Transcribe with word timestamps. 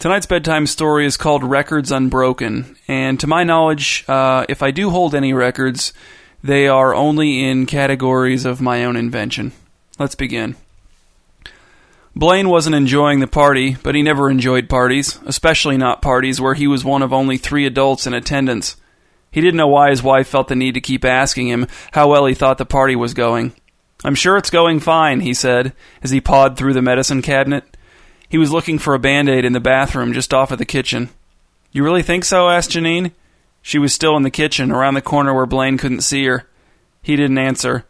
Tonight's 0.00 0.24
bedtime 0.24 0.66
story 0.66 1.04
is 1.04 1.18
called 1.18 1.44
Records 1.44 1.92
Unbroken, 1.92 2.74
and 2.88 3.20
to 3.20 3.26
my 3.26 3.44
knowledge, 3.44 4.02
uh, 4.08 4.46
if 4.48 4.62
I 4.62 4.70
do 4.70 4.88
hold 4.88 5.14
any 5.14 5.34
records, 5.34 5.92
they 6.42 6.68
are 6.68 6.94
only 6.94 7.44
in 7.44 7.66
categories 7.66 8.46
of 8.46 8.62
my 8.62 8.82
own 8.86 8.96
invention. 8.96 9.52
Let's 9.98 10.14
begin. 10.14 10.56
Blaine 12.16 12.48
wasn't 12.48 12.76
enjoying 12.76 13.20
the 13.20 13.26
party, 13.26 13.76
but 13.82 13.94
he 13.94 14.00
never 14.00 14.30
enjoyed 14.30 14.70
parties, 14.70 15.18
especially 15.26 15.76
not 15.76 16.00
parties 16.00 16.40
where 16.40 16.54
he 16.54 16.66
was 16.66 16.82
one 16.82 17.02
of 17.02 17.12
only 17.12 17.36
three 17.36 17.66
adults 17.66 18.06
in 18.06 18.14
attendance. 18.14 18.76
He 19.30 19.42
didn't 19.42 19.58
know 19.58 19.68
why 19.68 19.90
his 19.90 20.02
wife 20.02 20.28
felt 20.28 20.48
the 20.48 20.56
need 20.56 20.72
to 20.72 20.80
keep 20.80 21.04
asking 21.04 21.48
him 21.48 21.66
how 21.92 22.08
well 22.08 22.24
he 22.24 22.32
thought 22.32 22.56
the 22.56 22.64
party 22.64 22.96
was 22.96 23.12
going. 23.12 23.52
I'm 24.02 24.14
sure 24.14 24.38
it's 24.38 24.48
going 24.48 24.80
fine, 24.80 25.20
he 25.20 25.34
said, 25.34 25.74
as 26.02 26.10
he 26.10 26.22
pawed 26.22 26.56
through 26.56 26.72
the 26.72 26.80
medicine 26.80 27.20
cabinet. 27.20 27.69
He 28.30 28.38
was 28.38 28.52
looking 28.52 28.78
for 28.78 28.94
a 28.94 29.00
band 29.00 29.28
aid 29.28 29.44
in 29.44 29.52
the 29.52 29.60
bathroom 29.60 30.12
just 30.12 30.32
off 30.32 30.52
of 30.52 30.58
the 30.58 30.64
kitchen. 30.64 31.10
You 31.72 31.82
really 31.82 32.02
think 32.02 32.24
so? 32.24 32.48
asked 32.48 32.70
Janine. 32.70 33.10
She 33.60 33.78
was 33.78 33.92
still 33.92 34.16
in 34.16 34.22
the 34.22 34.30
kitchen, 34.30 34.70
around 34.70 34.94
the 34.94 35.02
corner 35.02 35.34
where 35.34 35.46
Blaine 35.46 35.76
couldn't 35.76 36.02
see 36.02 36.24
her. 36.26 36.46
He 37.02 37.16
didn't 37.16 37.38
answer. 37.38 37.84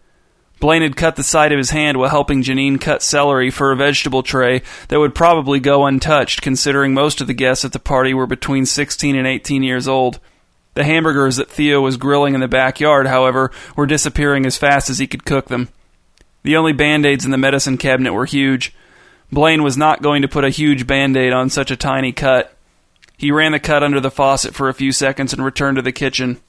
Blaine 0.59 0.83
had 0.83 0.97
cut 0.97 1.17
the 1.17 1.23
side 1.23 1.53
of 1.53 1.59
his 1.59 1.71
hand 1.71 1.99
while 1.99 2.09
helping 2.09 2.43
Janine 2.43 2.81
cut 2.81 3.03
celery 3.03 3.51
for 3.51 3.71
a 3.71 3.77
vegetable 3.77 4.23
tray 4.23 4.63
that 4.89 4.99
would 4.99 5.15
probably 5.15 5.61
go 5.61 5.87
untouched, 5.87 6.43
considering 6.43 6.95
most 6.95 7.21
of 7.21 7.27
the 7.27 7.35
guests 7.35 7.65
at 7.65 7.73
the 7.73 7.79
party 7.79 8.13
were 8.15 8.27
between 8.27 8.65
16 8.65 9.17
and 9.17 9.27
18 9.27 9.63
years 9.63 9.87
old. 9.87 10.21
The 10.73 10.85
hamburgers 10.85 11.37
that 11.37 11.51
Theo 11.51 11.83
was 11.83 11.99
grilling 11.99 12.35
in 12.35 12.41
the 12.41 12.49
backyard, 12.49 13.07
however, 13.07 13.51
were 13.77 13.87
disappearing 13.87 14.47
as 14.47 14.57
fast 14.57 14.89
as 14.89 14.99
he 14.99 15.07
could 15.07 15.27
cook 15.27 15.49
them. 15.49 15.69
The 16.45 16.57
only 16.57 16.73
band 16.73 17.05
aids 17.05 17.27
in 17.27 17.31
the 17.31 17.39
medicine 17.39 17.77
cabinet 17.77 18.15
were 18.15 18.27
huge. 18.27 18.75
Blaine 19.33 19.63
was 19.63 19.77
not 19.77 20.03
going 20.03 20.23
to 20.23 20.29
put 20.29 20.45
a 20.45 20.51
huge 20.51 20.87
band 20.87 21.17
aid 21.17 21.33
on 21.33 21.51
such 21.51 21.71
a 21.71 21.77
tiny 21.77 22.13
cut. 22.13 22.57
He 23.17 23.31
ran 23.31 23.53
the 23.53 23.61
cut 23.61 23.83
under 23.83 24.01
the 24.01 24.11
faucet 24.11 24.55
for 24.55 24.69
a 24.69 24.75
few 24.75 24.93
seconds 24.93 25.33
and 25.33 25.45
returned 25.45 25.77
to 25.77 25.83
the 25.83 25.93
kitchen. 25.93 26.41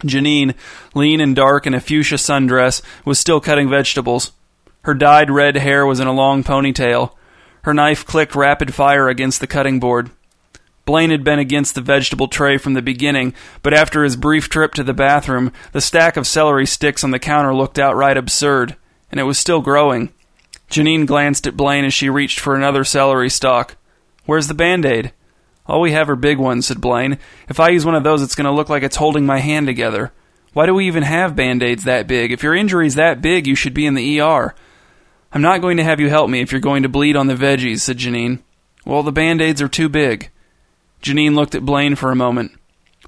Janine, 0.00 0.54
lean 0.94 1.20
and 1.20 1.34
dark 1.34 1.66
in 1.66 1.74
a 1.74 1.80
fuchsia 1.80 2.16
sundress, 2.16 2.82
was 3.04 3.18
still 3.18 3.40
cutting 3.40 3.70
vegetables. 3.70 4.32
Her 4.82 4.94
dyed 4.94 5.30
red 5.30 5.56
hair 5.56 5.86
was 5.86 5.98
in 5.98 6.06
a 6.06 6.12
long 6.12 6.44
ponytail. 6.44 7.12
Her 7.62 7.74
knife 7.74 8.04
clicked 8.04 8.34
rapid 8.34 8.74
fire 8.74 9.08
against 9.08 9.40
the 9.40 9.46
cutting 9.46 9.80
board. 9.80 10.10
Blaine 10.84 11.10
had 11.10 11.24
been 11.24 11.38
against 11.38 11.74
the 11.74 11.80
vegetable 11.80 12.28
tray 12.28 12.58
from 12.58 12.74
the 12.74 12.82
beginning, 12.82 13.32
but 13.62 13.72
after 13.72 14.04
his 14.04 14.16
brief 14.16 14.50
trip 14.50 14.74
to 14.74 14.84
the 14.84 14.92
bathroom, 14.92 15.50
the 15.72 15.80
stack 15.80 16.18
of 16.18 16.26
celery 16.26 16.66
sticks 16.66 17.02
on 17.02 17.10
the 17.10 17.18
counter 17.18 17.54
looked 17.54 17.78
outright 17.78 18.18
absurd, 18.18 18.76
and 19.10 19.18
it 19.18 19.24
was 19.24 19.38
still 19.38 19.62
growing. 19.62 20.12
Janine 20.74 21.06
glanced 21.06 21.46
at 21.46 21.56
Blaine 21.56 21.84
as 21.84 21.94
she 21.94 22.10
reached 22.10 22.40
for 22.40 22.56
another 22.56 22.82
celery 22.82 23.30
stalk. 23.30 23.76
Where's 24.26 24.48
the 24.48 24.54
band 24.54 24.84
aid? 24.84 25.12
All 25.66 25.80
we 25.80 25.92
have 25.92 26.10
are 26.10 26.16
big 26.16 26.38
ones, 26.38 26.66
said 26.66 26.80
Blaine. 26.80 27.16
If 27.48 27.60
I 27.60 27.68
use 27.68 27.86
one 27.86 27.94
of 27.94 28.02
those, 28.02 28.22
it's 28.22 28.34
going 28.34 28.46
to 28.46 28.50
look 28.50 28.68
like 28.68 28.82
it's 28.82 28.96
holding 28.96 29.24
my 29.24 29.38
hand 29.38 29.68
together. 29.68 30.12
Why 30.52 30.66
do 30.66 30.74
we 30.74 30.88
even 30.88 31.04
have 31.04 31.36
band 31.36 31.62
aids 31.62 31.84
that 31.84 32.08
big? 32.08 32.32
If 32.32 32.42
your 32.42 32.56
injury's 32.56 32.96
that 32.96 33.22
big, 33.22 33.46
you 33.46 33.54
should 33.54 33.72
be 33.72 33.86
in 33.86 33.94
the 33.94 34.20
ER. 34.20 34.52
I'm 35.32 35.42
not 35.42 35.60
going 35.60 35.76
to 35.76 35.84
have 35.84 36.00
you 36.00 36.08
help 36.08 36.28
me 36.28 36.40
if 36.40 36.50
you're 36.50 36.60
going 36.60 36.82
to 36.82 36.88
bleed 36.88 37.14
on 37.14 37.28
the 37.28 37.36
veggies, 37.36 37.82
said 37.82 37.98
Janine. 37.98 38.40
Well, 38.84 39.04
the 39.04 39.12
band 39.12 39.40
aids 39.40 39.62
are 39.62 39.68
too 39.68 39.88
big. 39.88 40.30
Janine 41.02 41.36
looked 41.36 41.54
at 41.54 41.64
Blaine 41.64 41.94
for 41.94 42.10
a 42.10 42.16
moment. 42.16 42.50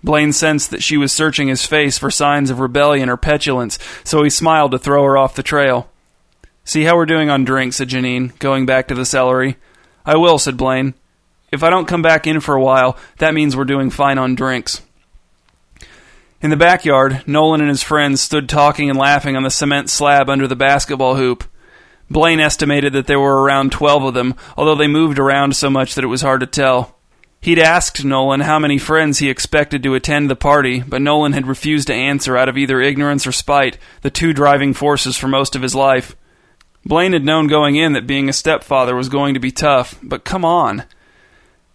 Blaine 0.05 0.33
sensed 0.33 0.71
that 0.71 0.85
she 0.85 0.97
was 0.97 1.13
searching 1.13 1.49
his 1.49 1.67
face 1.67 1.99
for 1.99 2.13
signs 2.13 2.49
of 2.49 2.61
rebellion 2.61 3.09
or 3.09 3.17
petulance, 3.17 3.77
so 4.05 4.23
he 4.23 4.31
smiled 4.31 4.71
to 4.71 4.79
throw 4.79 5.03
her 5.03 5.19
off 5.19 5.35
the 5.35 5.43
trail. 5.43 5.91
See 6.67 6.83
how 6.83 6.97
we're 6.97 7.07
doing 7.07 7.31
on 7.31 7.45
drinks, 7.45 7.77
said 7.77 7.91
Janine, 7.91 8.37
going 8.41 8.67
back 8.67 8.89
to 8.89 8.95
the 8.97 9.07
celery. 9.07 9.57
I 10.05 10.17
will, 10.17 10.37
said 10.37 10.57
Blaine. 10.57 10.95
If 11.53 11.63
I 11.63 11.71
don't 11.71 11.87
come 11.87 12.03
back 12.03 12.27
in 12.27 12.41
for 12.41 12.57
a 12.57 12.61
while, 12.61 12.99
that 13.19 13.35
means 13.35 13.57
we're 13.57 13.65
doing 13.65 13.89
fine 13.89 14.19
on 14.19 14.35
drinks. 14.35 14.83
In 16.43 16.51
the 16.51 16.57
backyard, 16.57 17.23
Nolan 17.25 17.61
and 17.61 17.71
his 17.71 17.85
friends 17.85 18.21
stood 18.21 18.49
talking 18.49 18.91
and 18.91 18.99
laughing 18.99 19.37
on 19.37 19.45
the 19.45 19.49
cement 19.49 19.89
slab 19.91 20.29
under 20.29 20.49
the 20.49 20.57
basketball 20.57 21.15
hoop. 21.15 21.45
Blaine 22.11 22.41
estimated 22.41 22.93
that 22.95 23.07
there 23.07 23.21
were 23.21 23.45
around 23.45 23.71
twelve 23.71 24.03
of 24.03 24.15
them, 24.15 24.35
although 24.57 24.75
they 24.75 24.89
moved 24.89 25.21
around 25.21 25.55
so 25.55 25.71
much 25.71 25.95
that 25.95 26.03
it 26.03 26.09
was 26.09 26.23
hard 26.23 26.41
to 26.41 26.47
tell. 26.47 26.97
He'd 27.41 27.61
asked 27.61 28.05
Nolan 28.05 28.41
how 28.41 28.59
many 28.59 28.79
friends 28.79 29.21
he 29.21 29.31
expected 29.31 29.85
to 29.85 29.95
attend 29.95 30.29
the 30.29 30.35
party, 30.35 30.81
but 30.81 31.01
Nolan 31.01 31.33
had 31.33 31.47
refused 31.47 31.87
to 31.87 31.95
answer 31.95 32.37
out 32.37 32.49
of 32.49 32.59
either 32.59 32.81
ignorance 32.81 33.25
or 33.25 33.31
spite, 33.31 33.79
the 34.03 34.11
two 34.11 34.33
driving 34.33 34.75
forces 34.75 35.17
for 35.17 35.29
most 35.29 35.55
of 35.55 35.63
his 35.63 35.77
life. 35.77 36.17
Blaine 36.87 37.15
had 37.15 37.25
known 37.25 37.49
going 37.49 37.75
in 37.75 37.95
that 37.95 38.07
being 38.07 38.29
a 38.29 38.33
stepfather 38.33 38.95
was 38.95 39.09
going 39.09 39.35
to 39.35 39.41
be 39.41 39.51
tough, 39.51 39.99
but 40.05 40.25
come 40.25 40.45
on. 40.45 40.85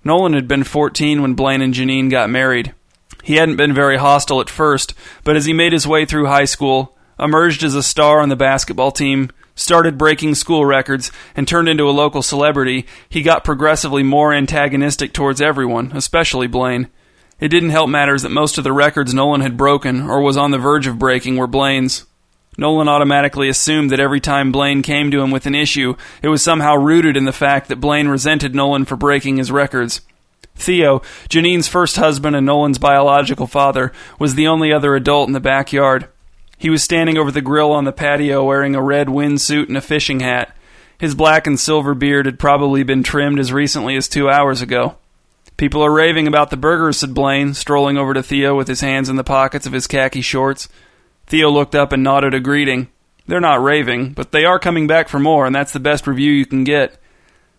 Nolan 0.06 0.32
had 0.32 0.48
been 0.48 0.64
14 0.64 1.22
when 1.22 1.34
Blaine 1.34 1.62
and 1.62 1.74
Janine 1.74 2.10
got 2.10 2.30
married. 2.30 2.74
He 3.22 3.36
hadn't 3.36 3.58
been 3.58 3.74
very 3.74 3.98
hostile 3.98 4.40
at 4.40 4.50
first, 4.50 4.94
but 5.26 5.36
as 5.36 5.44
he 5.44 5.52
made 5.52 5.74
his 5.74 5.86
way 5.86 6.06
through 6.06 6.28
high 6.28 6.46
school, 6.46 6.98
emerged 7.20 7.62
as 7.62 7.76
a 7.76 7.84
star 7.84 8.22
on 8.22 8.30
the 8.30 8.38
basketball 8.38 8.92
team, 8.92 9.30
started 9.54 9.98
breaking 9.98 10.34
school 10.34 10.66
records, 10.66 11.12
and 11.36 11.46
turned 11.46 11.68
into 11.68 11.90
a 11.90 11.92
local 11.92 12.22
celebrity, 12.22 12.86
he 13.10 13.22
got 13.22 13.44
progressively 13.44 14.04
more 14.04 14.34
antagonistic 14.34 15.12
towards 15.12 15.42
everyone, 15.42 15.92
especially 15.94 16.48
Blaine. 16.48 16.88
It 17.38 17.50
didn't 17.50 17.72
help 17.72 17.90
matters 17.90 18.22
that 18.22 18.30
most 18.30 18.58
of 18.58 18.64
the 18.64 18.72
records 18.72 19.14
Nolan 19.14 19.42
had 19.42 19.58
broken, 19.58 20.10
or 20.10 20.22
was 20.22 20.38
on 20.38 20.52
the 20.52 20.58
verge 20.58 20.88
of 20.88 20.98
breaking, 20.98 21.36
were 21.36 21.48
Blaine's. 21.48 22.06
Nolan 22.58 22.90
automatically 22.90 23.48
assumed 23.48 23.90
that 23.92 24.00
every 24.00 24.20
time 24.20 24.52
Blaine 24.52 24.82
came 24.82 25.10
to 25.12 25.22
him 25.22 25.32
with 25.32 25.46
an 25.46 25.56
issue, 25.56 25.96
it 26.22 26.28
was 26.28 26.42
somehow 26.42 26.76
rooted 26.76 27.16
in 27.16 27.26
the 27.26 27.32
fact 27.32 27.70
that 27.70 27.80
Blaine 27.80 28.08
resented 28.08 28.54
Nolan 28.54 28.86
for 28.86 28.96
breaking 28.96 29.38
his 29.38 29.52
records. 29.52 30.02
Theo, 30.56 31.02
Janine's 31.30 31.68
first 31.68 31.96
husband 31.96 32.36
and 32.36 32.46
Nolan's 32.46 32.78
biological 32.78 33.48
father, 33.48 33.92
was 34.20 34.36
the 34.36 34.48
only 34.48 34.72
other 34.72 34.96
adult 34.96 35.28
in 35.28 35.34
the 35.34 35.40
backyard. 35.40 36.08
He 36.58 36.70
was 36.70 36.84
standing 36.84 37.18
over 37.18 37.32
the 37.32 37.42
grill 37.42 37.72
on 37.72 37.86
the 37.86 37.92
patio 37.92 38.44
wearing 38.44 38.76
a 38.76 38.84
red 38.84 39.08
windsuit 39.08 39.68
and 39.68 39.78
a 39.78 39.82
fishing 39.82 40.20
hat. 40.20 40.56
His 41.00 41.16
black 41.16 41.48
and 41.48 41.60
silver 41.60 41.96
beard 41.96 42.28
had 42.28 42.38
probably 42.38 42.84
been 42.84 43.02
trimmed 43.02 43.40
as 43.40 43.52
recently 43.52 43.96
as 43.96 44.08
two 44.08 44.30
hours 44.30 44.62
ago. 44.62 44.98
People 45.58 45.82
are 45.82 45.92
raving 45.92 46.28
about 46.28 46.52
the 46.52 46.58
burgers, 46.58 46.98
said 46.98 47.16
Blaine, 47.16 47.56
strolling 47.56 47.98
over 47.98 48.14
to 48.14 48.22
Theo 48.22 48.56
with 48.56 48.68
his 48.68 48.82
hands 48.82 49.10
in 49.10 49.16
the 49.16 49.24
pockets 49.24 49.66
of 49.66 49.74
his 49.74 49.88
khaki 49.88 50.22
shorts. 50.22 50.70
Theo 51.32 51.50
looked 51.50 51.76
up 51.76 51.94
and 51.94 52.04
nodded 52.04 52.34
a 52.34 52.42
greeting. 52.42 52.90
They're 53.26 53.40
not 53.40 53.64
raving, 53.64 54.12
but 54.12 54.34
they 54.34 54.44
are 54.44 54.60
coming 54.60 54.86
back 54.86 55.08
for 55.08 55.18
more, 55.18 55.46
and 55.46 55.56
that's 55.56 55.72
the 55.72 55.80
best 55.80 56.06
review 56.06 56.30
you 56.30 56.46
can 56.46 56.66
get. 56.66 57.00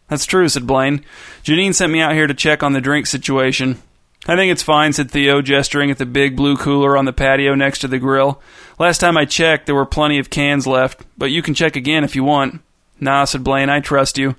That's 0.08 0.26
true, 0.26 0.46
said 0.50 0.66
Blaine. 0.66 1.02
Janine 1.42 1.72
sent 1.72 1.90
me 1.90 2.02
out 2.02 2.12
here 2.12 2.26
to 2.26 2.34
check 2.34 2.62
on 2.62 2.74
the 2.74 2.82
drink 2.82 3.06
situation. 3.06 3.80
I 4.26 4.36
think 4.36 4.52
it's 4.52 4.62
fine, 4.62 4.92
said 4.92 5.10
Theo, 5.10 5.40
gesturing 5.40 5.90
at 5.90 5.96
the 5.96 6.04
big 6.04 6.36
blue 6.36 6.58
cooler 6.58 6.98
on 6.98 7.06
the 7.06 7.14
patio 7.14 7.54
next 7.54 7.78
to 7.78 7.88
the 7.88 7.98
grill. 7.98 8.42
Last 8.78 8.98
time 8.98 9.16
I 9.16 9.24
checked, 9.24 9.64
there 9.64 9.74
were 9.74 9.86
plenty 9.86 10.18
of 10.18 10.28
cans 10.28 10.66
left, 10.66 11.06
but 11.16 11.30
you 11.30 11.40
can 11.40 11.54
check 11.54 11.74
again 11.74 12.04
if 12.04 12.14
you 12.14 12.24
want. 12.24 12.60
Nah, 13.00 13.24
said 13.24 13.42
Blaine, 13.42 13.70
I 13.70 13.80
trust 13.80 14.18
you. 14.18 14.36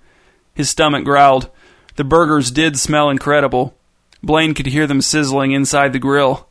His 0.53 0.69
stomach 0.69 1.05
growled. 1.05 1.49
The 1.95 2.03
burgers 2.03 2.51
did 2.51 2.77
smell 2.77 3.09
incredible. 3.09 3.73
Blaine 4.21 4.53
could 4.53 4.67
hear 4.67 4.85
them 4.85 5.01
sizzling 5.01 5.53
inside 5.53 5.91
the 5.91 5.97
grill. 5.97 6.47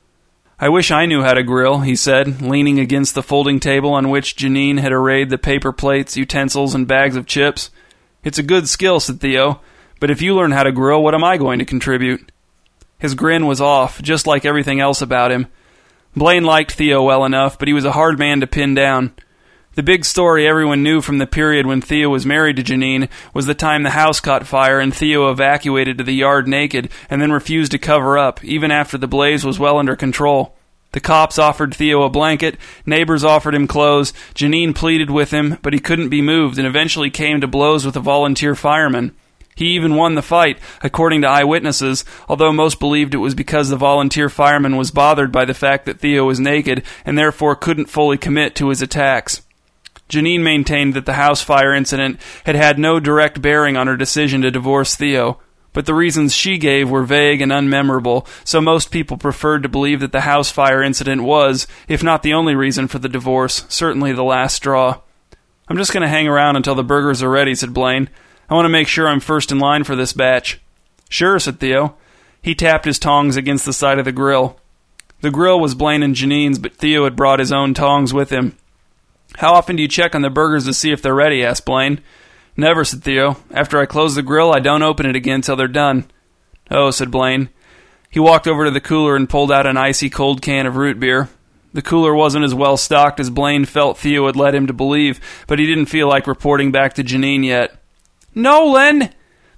I 0.62 0.68
wish 0.68 0.92
I 0.92 1.06
knew 1.06 1.22
how 1.22 1.34
to 1.34 1.42
grill, 1.42 1.80
he 1.80 1.96
said, 1.96 2.40
leaning 2.40 2.78
against 2.78 3.16
the 3.16 3.22
folding 3.24 3.58
table 3.58 3.94
on 3.94 4.10
which 4.10 4.36
Janine 4.36 4.78
had 4.78 4.92
arrayed 4.92 5.28
the 5.28 5.36
paper 5.36 5.72
plates, 5.72 6.16
utensils, 6.16 6.72
and 6.72 6.86
bags 6.86 7.16
of 7.16 7.26
chips. 7.26 7.72
It's 8.22 8.38
a 8.38 8.44
good 8.44 8.68
skill, 8.68 9.00
said 9.00 9.20
Theo, 9.20 9.60
but 9.98 10.08
if 10.08 10.22
you 10.22 10.36
learn 10.36 10.52
how 10.52 10.62
to 10.62 10.70
grill, 10.70 11.02
what 11.02 11.16
am 11.16 11.24
I 11.24 11.36
going 11.36 11.58
to 11.58 11.64
contribute? 11.64 12.30
His 13.00 13.16
grin 13.16 13.48
was 13.48 13.60
off, 13.60 14.00
just 14.00 14.24
like 14.28 14.44
everything 14.44 14.78
else 14.78 15.02
about 15.02 15.32
him. 15.32 15.48
Blaine 16.14 16.44
liked 16.44 16.70
Theo 16.70 17.02
well 17.02 17.24
enough, 17.24 17.58
but 17.58 17.66
he 17.66 17.74
was 17.74 17.84
a 17.84 17.90
hard 17.90 18.16
man 18.16 18.38
to 18.38 18.46
pin 18.46 18.72
down. 18.72 19.14
The 19.75 19.83
big 19.83 20.05
story 20.05 20.47
everyone 20.47 20.83
knew 20.83 21.00
from 21.00 21.16
the 21.16 21.27
period 21.27 21.65
when 21.65 21.81
Theo 21.81 22.10
was 22.10 22.27
married 22.27 22.56
to 22.56 22.62
Janine 22.62 23.09
was 23.33 23.47
the 23.47 23.55
time 23.55 23.84
the 23.84 23.91
house 23.91 24.21
caught 24.21 24.47
fire 24.47 24.78
and 24.78 24.94
Theo 24.94 25.31
evacuated 25.31 25.97
to 25.97 26.05
the 26.05 26.12
yard 26.12 26.47
naked 26.47 26.91
and 27.09 27.22
then 27.22 27.33
refused 27.33 27.72
to 27.72 27.78
cover 27.78 28.19
up, 28.19 28.45
even 28.45 28.71
after 28.71 28.98
the 28.98 29.09
blaze 29.09 29.47
was 29.47 29.59
well 29.59 29.78
under 29.78 29.97
control. 29.97 30.54
The 30.91 31.01
cops 31.01 31.39
offered 31.39 31.74
Theo 31.74 32.03
a 32.03 32.10
blanket, 32.10 32.59
neighbors 32.84 33.24
offered 33.24 33.54
him 33.54 33.66
clothes, 33.66 34.13
Janine 34.34 34.74
pleaded 34.74 35.10
with 35.10 35.30
him, 35.30 35.57
but 35.63 35.72
he 35.72 35.78
couldn't 35.78 36.10
be 36.10 36.21
moved 36.21 36.59
and 36.59 36.66
eventually 36.66 37.09
came 37.09 37.41
to 37.41 37.47
blows 37.47 37.86
with 37.86 37.97
a 37.97 38.01
volunteer 38.01 38.54
fireman. 38.54 39.16
He 39.54 39.68
even 39.68 39.95
won 39.95 40.16
the 40.16 40.21
fight, 40.22 40.59
according 40.83 41.22
to 41.22 41.28
eyewitnesses, 41.28 42.04
although 42.28 42.53
most 42.53 42.78
believed 42.78 43.15
it 43.15 43.18
was 43.18 43.34
because 43.34 43.71
the 43.71 43.77
volunteer 43.77 44.28
fireman 44.28 44.77
was 44.77 44.91
bothered 44.91 45.33
by 45.33 45.47
the 45.47 45.54
fact 45.54 45.86
that 45.86 45.98
Theo 45.98 46.27
was 46.27 46.39
naked 46.39 46.83
and 47.07 47.16
therefore 47.16 47.57
couldn't 47.57 47.86
fully 47.86 48.18
commit 48.18 48.54
to 48.57 48.68
his 48.68 48.83
attacks. 48.83 49.41
Janine 50.12 50.42
maintained 50.42 50.92
that 50.92 51.06
the 51.06 51.14
house 51.14 51.41
fire 51.41 51.74
incident 51.74 52.20
had 52.44 52.54
had 52.54 52.78
no 52.78 53.00
direct 53.00 53.41
bearing 53.41 53.78
on 53.78 53.86
her 53.86 53.97
decision 53.97 54.42
to 54.42 54.50
divorce 54.50 54.94
Theo, 54.94 55.41
but 55.72 55.86
the 55.86 55.94
reasons 55.94 56.34
she 56.34 56.59
gave 56.59 56.91
were 56.91 57.03
vague 57.03 57.41
and 57.41 57.50
unmemorable, 57.50 58.26
so 58.44 58.60
most 58.60 58.91
people 58.91 59.16
preferred 59.16 59.62
to 59.62 59.70
believe 59.70 60.00
that 60.00 60.12
the 60.12 60.20
house 60.20 60.50
fire 60.50 60.82
incident 60.82 61.22
was, 61.22 61.66
if 61.88 62.03
not 62.03 62.22
the 62.22 62.34
only 62.34 62.54
reason 62.54 62.88
for 62.88 62.98
the 62.98 63.09
divorce, 63.09 63.64
certainly 63.70 64.12
the 64.12 64.22
last 64.22 64.54
straw. 64.54 65.00
I'm 65.66 65.78
just 65.78 65.94
going 65.94 66.03
to 66.03 66.09
hang 66.09 66.28
around 66.28 66.56
until 66.56 66.74
the 66.74 66.84
burgers 66.84 67.22
are 67.22 67.30
ready, 67.30 67.54
said 67.54 67.72
Blaine. 67.72 68.10
I 68.50 68.54
want 68.54 68.66
to 68.66 68.70
make 68.70 68.88
sure 68.88 69.08
I'm 69.08 69.20
first 69.20 69.50
in 69.50 69.58
line 69.58 69.84
for 69.84 69.97
this 69.97 70.12
batch. 70.12 70.60
Sure, 71.08 71.38
said 71.38 71.58
Theo. 71.58 71.97
He 72.42 72.54
tapped 72.54 72.84
his 72.84 72.98
tongs 72.98 73.36
against 73.36 73.65
the 73.65 73.72
side 73.72 73.98
of 73.98 74.04
the 74.04 74.12
grill. 74.12 74.58
The 75.22 75.30
grill 75.30 75.58
was 75.58 75.74
Blaine 75.74 76.03
and 76.03 76.15
Janine's, 76.15 76.58
but 76.58 76.76
Theo 76.76 77.04
had 77.04 77.16
brought 77.16 77.38
his 77.38 77.53
own 77.53 77.72
tongs 77.72 78.12
with 78.12 78.28
him. 78.28 78.58
How 79.36 79.54
often 79.54 79.76
do 79.76 79.82
you 79.82 79.88
check 79.88 80.14
on 80.14 80.22
the 80.22 80.30
burgers 80.30 80.66
to 80.66 80.74
see 80.74 80.92
if 80.92 81.02
they're 81.02 81.14
ready? 81.14 81.44
asked 81.44 81.64
Blaine. 81.64 82.00
Never, 82.56 82.84
said 82.84 83.02
Theo. 83.02 83.36
After 83.50 83.78
I 83.78 83.86
close 83.86 84.14
the 84.14 84.22
grill, 84.22 84.52
I 84.52 84.60
don't 84.60 84.82
open 84.82 85.06
it 85.06 85.16
again 85.16 85.40
till 85.40 85.56
they're 85.56 85.68
done. 85.68 86.04
Oh, 86.70 86.90
said 86.90 87.10
Blaine. 87.10 87.48
He 88.10 88.20
walked 88.20 88.46
over 88.46 88.64
to 88.64 88.70
the 88.70 88.80
cooler 88.80 89.16
and 89.16 89.28
pulled 89.28 89.50
out 89.50 89.66
an 89.66 89.78
icy 89.78 90.10
cold 90.10 90.42
can 90.42 90.66
of 90.66 90.76
root 90.76 91.00
beer. 91.00 91.30
The 91.72 91.80
cooler 91.80 92.14
wasn't 92.14 92.44
as 92.44 92.54
well 92.54 92.76
stocked 92.76 93.18
as 93.18 93.30
Blaine 93.30 93.64
felt 93.64 93.96
Theo 93.96 94.26
had 94.26 94.36
led 94.36 94.54
him 94.54 94.66
to 94.66 94.74
believe, 94.74 95.18
but 95.46 95.58
he 95.58 95.66
didn't 95.66 95.86
feel 95.86 96.08
like 96.08 96.26
reporting 96.26 96.70
back 96.70 96.94
to 96.94 97.04
Janine 97.04 97.44
yet. 97.44 97.74
Nolan! 98.34 99.08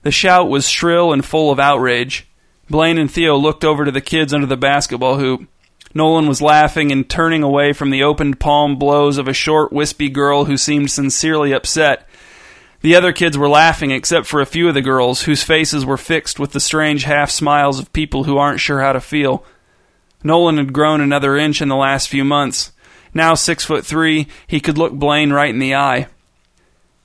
The 0.03 0.13
shout 0.13 0.49
was 0.49 0.69
shrill 0.69 1.13
and 1.13 1.25
full 1.25 1.51
of 1.51 1.59
outrage. 1.59 2.29
Blaine 2.71 2.99
and 2.99 3.11
Theo 3.11 3.37
looked 3.37 3.65
over 3.65 3.85
to 3.85 3.91
the 3.91 4.01
kids 4.01 4.33
under 4.33 4.47
the 4.47 4.57
basketball 4.57 5.19
hoop. 5.19 5.49
Nolan 5.95 6.27
was 6.27 6.43
laughing 6.43 6.91
and 6.91 7.09
turning 7.09 7.45
away 7.45 7.73
from 7.73 7.91
the 7.91 8.03
opened 8.03 8.41
palm 8.41 8.77
blows 8.77 9.17
of 9.17 9.29
a 9.29 9.33
short, 9.33 9.73
wispy 9.73 10.11
girl 10.11 10.47
who 10.47 10.57
seemed 10.57 10.91
sincerely 10.91 11.53
upset. 11.53 12.09
The 12.81 12.97
other 12.97 13.13
kids 13.13 13.39
were 13.39 13.49
laughing, 13.49 13.93
except 13.93 14.27
for 14.27 14.41
a 14.41 14.47
few 14.47 14.69
of 14.69 14.75
the 14.75 14.83
girls, 14.83 15.23
whose 15.23 15.45
faces 15.45 15.87
were 15.87 15.97
fixed 15.97 16.41
with 16.41 16.53
the 16.53 16.61
strange 16.61 17.05
half 17.05 17.31
smiles 17.31 17.79
of 17.79 17.93
people 17.93 18.25
who 18.25 18.37
aren't 18.37 18.61
sure 18.61 18.81
how 18.81 18.93
to 18.93 19.01
feel. 19.01 19.45
Nolan 20.25 20.59
had 20.59 20.73
grown 20.73 21.01
another 21.01 21.37
inch 21.37 21.63
in 21.63 21.69
the 21.69 21.77
last 21.77 22.09
few 22.09 22.25
months. 22.25 22.73
Now 23.15 23.35
six 23.35 23.65
foot 23.65 23.87
three, 23.87 24.27
he 24.47 24.59
could 24.59 24.77
look 24.77 24.93
Blaine 24.93 25.33
right 25.33 25.49
in 25.49 25.61
the 25.61 25.77
eye. 25.77 26.09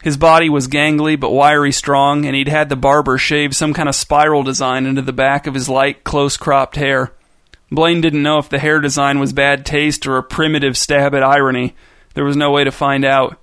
His 0.01 0.17
body 0.17 0.49
was 0.49 0.67
gangly 0.67 1.19
but 1.19 1.31
wiry 1.31 1.71
strong, 1.71 2.25
and 2.25 2.35
he'd 2.35 2.47
had 2.47 2.69
the 2.69 2.75
barber 2.75 3.17
shave 3.17 3.55
some 3.55 3.73
kind 3.73 3.87
of 3.87 3.95
spiral 3.95 4.43
design 4.43 4.85
into 4.85 5.01
the 5.01 5.13
back 5.13 5.45
of 5.45 5.53
his 5.53 5.69
light, 5.69 6.03
close 6.03 6.37
cropped 6.37 6.77
hair. 6.77 7.13
Blaine 7.71 8.01
didn't 8.01 8.23
know 8.23 8.39
if 8.39 8.49
the 8.49 8.59
hair 8.59 8.79
design 8.79 9.19
was 9.19 9.33
bad 9.33 9.65
taste 9.65 10.07
or 10.07 10.17
a 10.17 10.23
primitive 10.23 10.75
stab 10.75 11.13
at 11.13 11.23
irony. 11.23 11.75
There 12.15 12.25
was 12.25 12.35
no 12.35 12.51
way 12.51 12.63
to 12.63 12.71
find 12.71 13.05
out. 13.05 13.39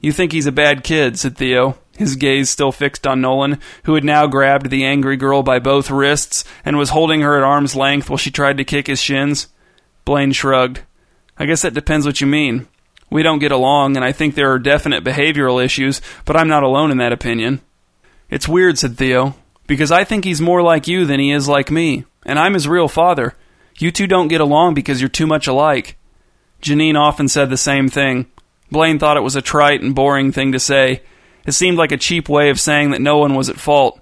You 0.00 0.12
think 0.12 0.32
he's 0.32 0.46
a 0.46 0.52
bad 0.52 0.84
kid, 0.84 1.18
said 1.18 1.36
Theo, 1.36 1.78
his 1.96 2.16
gaze 2.16 2.50
still 2.50 2.70
fixed 2.70 3.06
on 3.06 3.22
Nolan, 3.22 3.58
who 3.84 3.94
had 3.94 4.04
now 4.04 4.26
grabbed 4.26 4.68
the 4.68 4.84
angry 4.84 5.16
girl 5.16 5.42
by 5.42 5.58
both 5.58 5.90
wrists 5.90 6.44
and 6.64 6.76
was 6.76 6.90
holding 6.90 7.22
her 7.22 7.36
at 7.36 7.42
arm's 7.42 7.74
length 7.74 8.10
while 8.10 8.18
she 8.18 8.30
tried 8.30 8.58
to 8.58 8.64
kick 8.64 8.86
his 8.86 9.00
shins. 9.00 9.48
Blaine 10.04 10.32
shrugged. 10.32 10.82
I 11.38 11.46
guess 11.46 11.62
that 11.62 11.74
depends 11.74 12.06
what 12.06 12.20
you 12.20 12.26
mean. 12.26 12.68
We 13.10 13.22
don't 13.22 13.38
get 13.38 13.52
along, 13.52 13.96
and 13.96 14.04
I 14.04 14.12
think 14.12 14.34
there 14.34 14.52
are 14.52 14.58
definite 14.58 15.04
behavioral 15.04 15.64
issues, 15.64 16.00
but 16.24 16.36
I'm 16.36 16.48
not 16.48 16.62
alone 16.62 16.90
in 16.90 16.98
that 16.98 17.12
opinion. 17.12 17.60
It's 18.28 18.48
weird, 18.48 18.78
said 18.78 18.98
Theo, 18.98 19.34
because 19.66 19.92
I 19.92 20.04
think 20.04 20.24
he's 20.24 20.40
more 20.40 20.62
like 20.62 20.88
you 20.88 21.06
than 21.06 21.20
he 21.20 21.30
is 21.30 21.48
like 21.48 21.70
me, 21.70 22.04
and 22.24 22.38
I'm 22.38 22.54
his 22.54 22.68
real 22.68 22.88
father. 22.88 23.34
You 23.78 23.90
two 23.90 24.06
don't 24.06 24.28
get 24.28 24.40
along 24.40 24.74
because 24.74 25.00
you're 25.00 25.08
too 25.08 25.26
much 25.26 25.46
alike. 25.46 25.96
Janine 26.62 26.98
often 26.98 27.28
said 27.28 27.50
the 27.50 27.56
same 27.56 27.88
thing. 27.88 28.26
Blaine 28.70 28.98
thought 28.98 29.16
it 29.16 29.22
was 29.22 29.36
a 29.36 29.42
trite 29.42 29.82
and 29.82 29.94
boring 29.94 30.32
thing 30.32 30.52
to 30.52 30.58
say. 30.58 31.02
It 31.46 31.52
seemed 31.52 31.78
like 31.78 31.92
a 31.92 31.96
cheap 31.96 32.28
way 32.28 32.50
of 32.50 32.58
saying 32.58 32.90
that 32.90 33.00
no 33.00 33.18
one 33.18 33.34
was 33.34 33.48
at 33.48 33.60
fault. 33.60 34.00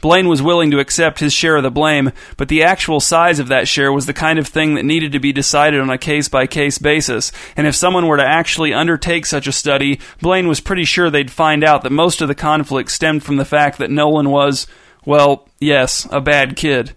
Blaine 0.00 0.28
was 0.28 0.40
willing 0.40 0.70
to 0.70 0.78
accept 0.78 1.20
his 1.20 1.32
share 1.32 1.56
of 1.56 1.62
the 1.62 1.70
blame, 1.70 2.10
but 2.38 2.48
the 2.48 2.62
actual 2.62 3.00
size 3.00 3.38
of 3.38 3.48
that 3.48 3.68
share 3.68 3.92
was 3.92 4.06
the 4.06 4.14
kind 4.14 4.38
of 4.38 4.48
thing 4.48 4.74
that 4.74 4.84
needed 4.84 5.12
to 5.12 5.20
be 5.20 5.32
decided 5.32 5.78
on 5.78 5.90
a 5.90 5.98
case 5.98 6.26
by 6.26 6.46
case 6.46 6.78
basis, 6.78 7.30
and 7.54 7.66
if 7.66 7.74
someone 7.74 8.06
were 8.06 8.16
to 8.16 8.26
actually 8.26 8.72
undertake 8.72 9.26
such 9.26 9.46
a 9.46 9.52
study, 9.52 10.00
Blaine 10.22 10.48
was 10.48 10.58
pretty 10.58 10.84
sure 10.84 11.10
they'd 11.10 11.30
find 11.30 11.62
out 11.62 11.82
that 11.82 11.92
most 11.92 12.22
of 12.22 12.28
the 12.28 12.34
conflict 12.34 12.90
stemmed 12.90 13.22
from 13.22 13.36
the 13.36 13.44
fact 13.44 13.76
that 13.76 13.90
Nolan 13.90 14.30
was, 14.30 14.66
well, 15.04 15.46
yes, 15.60 16.08
a 16.10 16.20
bad 16.20 16.56
kid. 16.56 16.96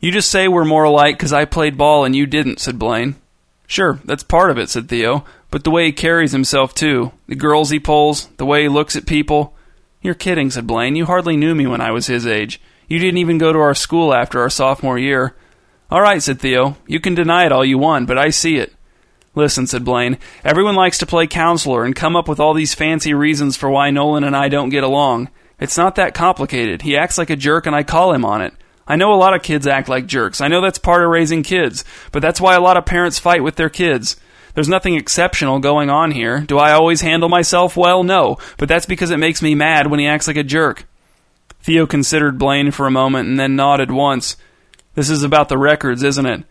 You 0.00 0.10
just 0.10 0.30
say 0.30 0.48
we're 0.48 0.64
more 0.64 0.84
alike 0.84 1.16
because 1.16 1.32
I 1.32 1.44
played 1.44 1.76
ball 1.76 2.04
and 2.04 2.16
you 2.16 2.26
didn't, 2.26 2.58
said 2.58 2.78
Blaine. 2.78 3.16
Sure, 3.66 4.00
that's 4.04 4.22
part 4.22 4.50
of 4.50 4.58
it, 4.58 4.70
said 4.70 4.88
Theo. 4.88 5.24
But 5.50 5.64
the 5.64 5.70
way 5.70 5.86
he 5.86 5.92
carries 5.92 6.32
himself, 6.32 6.74
too. 6.74 7.12
The 7.28 7.34
girls 7.34 7.70
he 7.70 7.78
pulls, 7.78 8.26
the 8.36 8.46
way 8.46 8.62
he 8.62 8.68
looks 8.68 8.96
at 8.96 9.06
people. 9.06 9.54
You're 10.00 10.14
kidding, 10.14 10.50
said 10.50 10.66
Blaine. 10.66 10.96
You 10.96 11.06
hardly 11.06 11.36
knew 11.36 11.54
me 11.54 11.66
when 11.66 11.80
I 11.80 11.90
was 11.90 12.06
his 12.06 12.26
age. 12.26 12.60
You 12.88 12.98
didn't 12.98 13.18
even 13.18 13.38
go 13.38 13.52
to 13.52 13.58
our 13.58 13.74
school 13.74 14.14
after 14.14 14.40
our 14.40 14.50
sophomore 14.50 14.98
year. 14.98 15.34
All 15.90 16.00
right, 16.00 16.22
said 16.22 16.40
Theo. 16.40 16.76
You 16.86 16.98
can 16.98 17.14
deny 17.14 17.46
it 17.46 17.52
all 17.52 17.64
you 17.64 17.78
want, 17.78 18.08
but 18.08 18.18
I 18.18 18.30
see 18.30 18.56
it. 18.56 18.72
Listen, 19.34 19.66
said 19.66 19.84
Blaine. 19.84 20.18
Everyone 20.44 20.74
likes 20.74 20.98
to 20.98 21.06
play 21.06 21.26
counselor 21.26 21.84
and 21.84 21.94
come 21.94 22.16
up 22.16 22.26
with 22.26 22.40
all 22.40 22.54
these 22.54 22.74
fancy 22.74 23.12
reasons 23.12 23.56
for 23.56 23.70
why 23.70 23.90
Nolan 23.90 24.24
and 24.24 24.34
I 24.34 24.48
don't 24.48 24.70
get 24.70 24.82
along. 24.82 25.28
It's 25.60 25.76
not 25.76 25.94
that 25.96 26.14
complicated. 26.14 26.82
He 26.82 26.96
acts 26.96 27.18
like 27.18 27.30
a 27.30 27.36
jerk 27.36 27.66
and 27.66 27.76
I 27.76 27.82
call 27.82 28.12
him 28.12 28.24
on 28.24 28.40
it. 28.40 28.54
I 28.90 28.96
know 28.96 29.14
a 29.14 29.14
lot 29.14 29.34
of 29.34 29.44
kids 29.44 29.68
act 29.68 29.88
like 29.88 30.08
jerks. 30.08 30.40
I 30.40 30.48
know 30.48 30.60
that's 30.60 30.80
part 30.80 31.04
of 31.04 31.10
raising 31.10 31.44
kids, 31.44 31.84
but 32.10 32.22
that's 32.22 32.40
why 32.40 32.56
a 32.56 32.60
lot 32.60 32.76
of 32.76 32.84
parents 32.84 33.20
fight 33.20 33.40
with 33.40 33.54
their 33.54 33.68
kids. 33.68 34.16
There's 34.54 34.68
nothing 34.68 34.96
exceptional 34.96 35.60
going 35.60 35.88
on 35.88 36.10
here. 36.10 36.40
Do 36.40 36.58
I 36.58 36.72
always 36.72 37.00
handle 37.00 37.28
myself 37.28 37.76
well? 37.76 38.02
No, 38.02 38.36
but 38.58 38.68
that's 38.68 38.86
because 38.86 39.12
it 39.12 39.18
makes 39.18 39.42
me 39.42 39.54
mad 39.54 39.86
when 39.86 40.00
he 40.00 40.08
acts 40.08 40.26
like 40.26 40.36
a 40.36 40.42
jerk. 40.42 40.88
Theo 41.60 41.86
considered 41.86 42.36
Blaine 42.36 42.72
for 42.72 42.88
a 42.88 42.90
moment 42.90 43.28
and 43.28 43.38
then 43.38 43.54
nodded 43.54 43.92
once. 43.92 44.36
This 44.96 45.08
is 45.08 45.22
about 45.22 45.48
the 45.48 45.56
records, 45.56 46.02
isn't 46.02 46.26
it? 46.26 46.42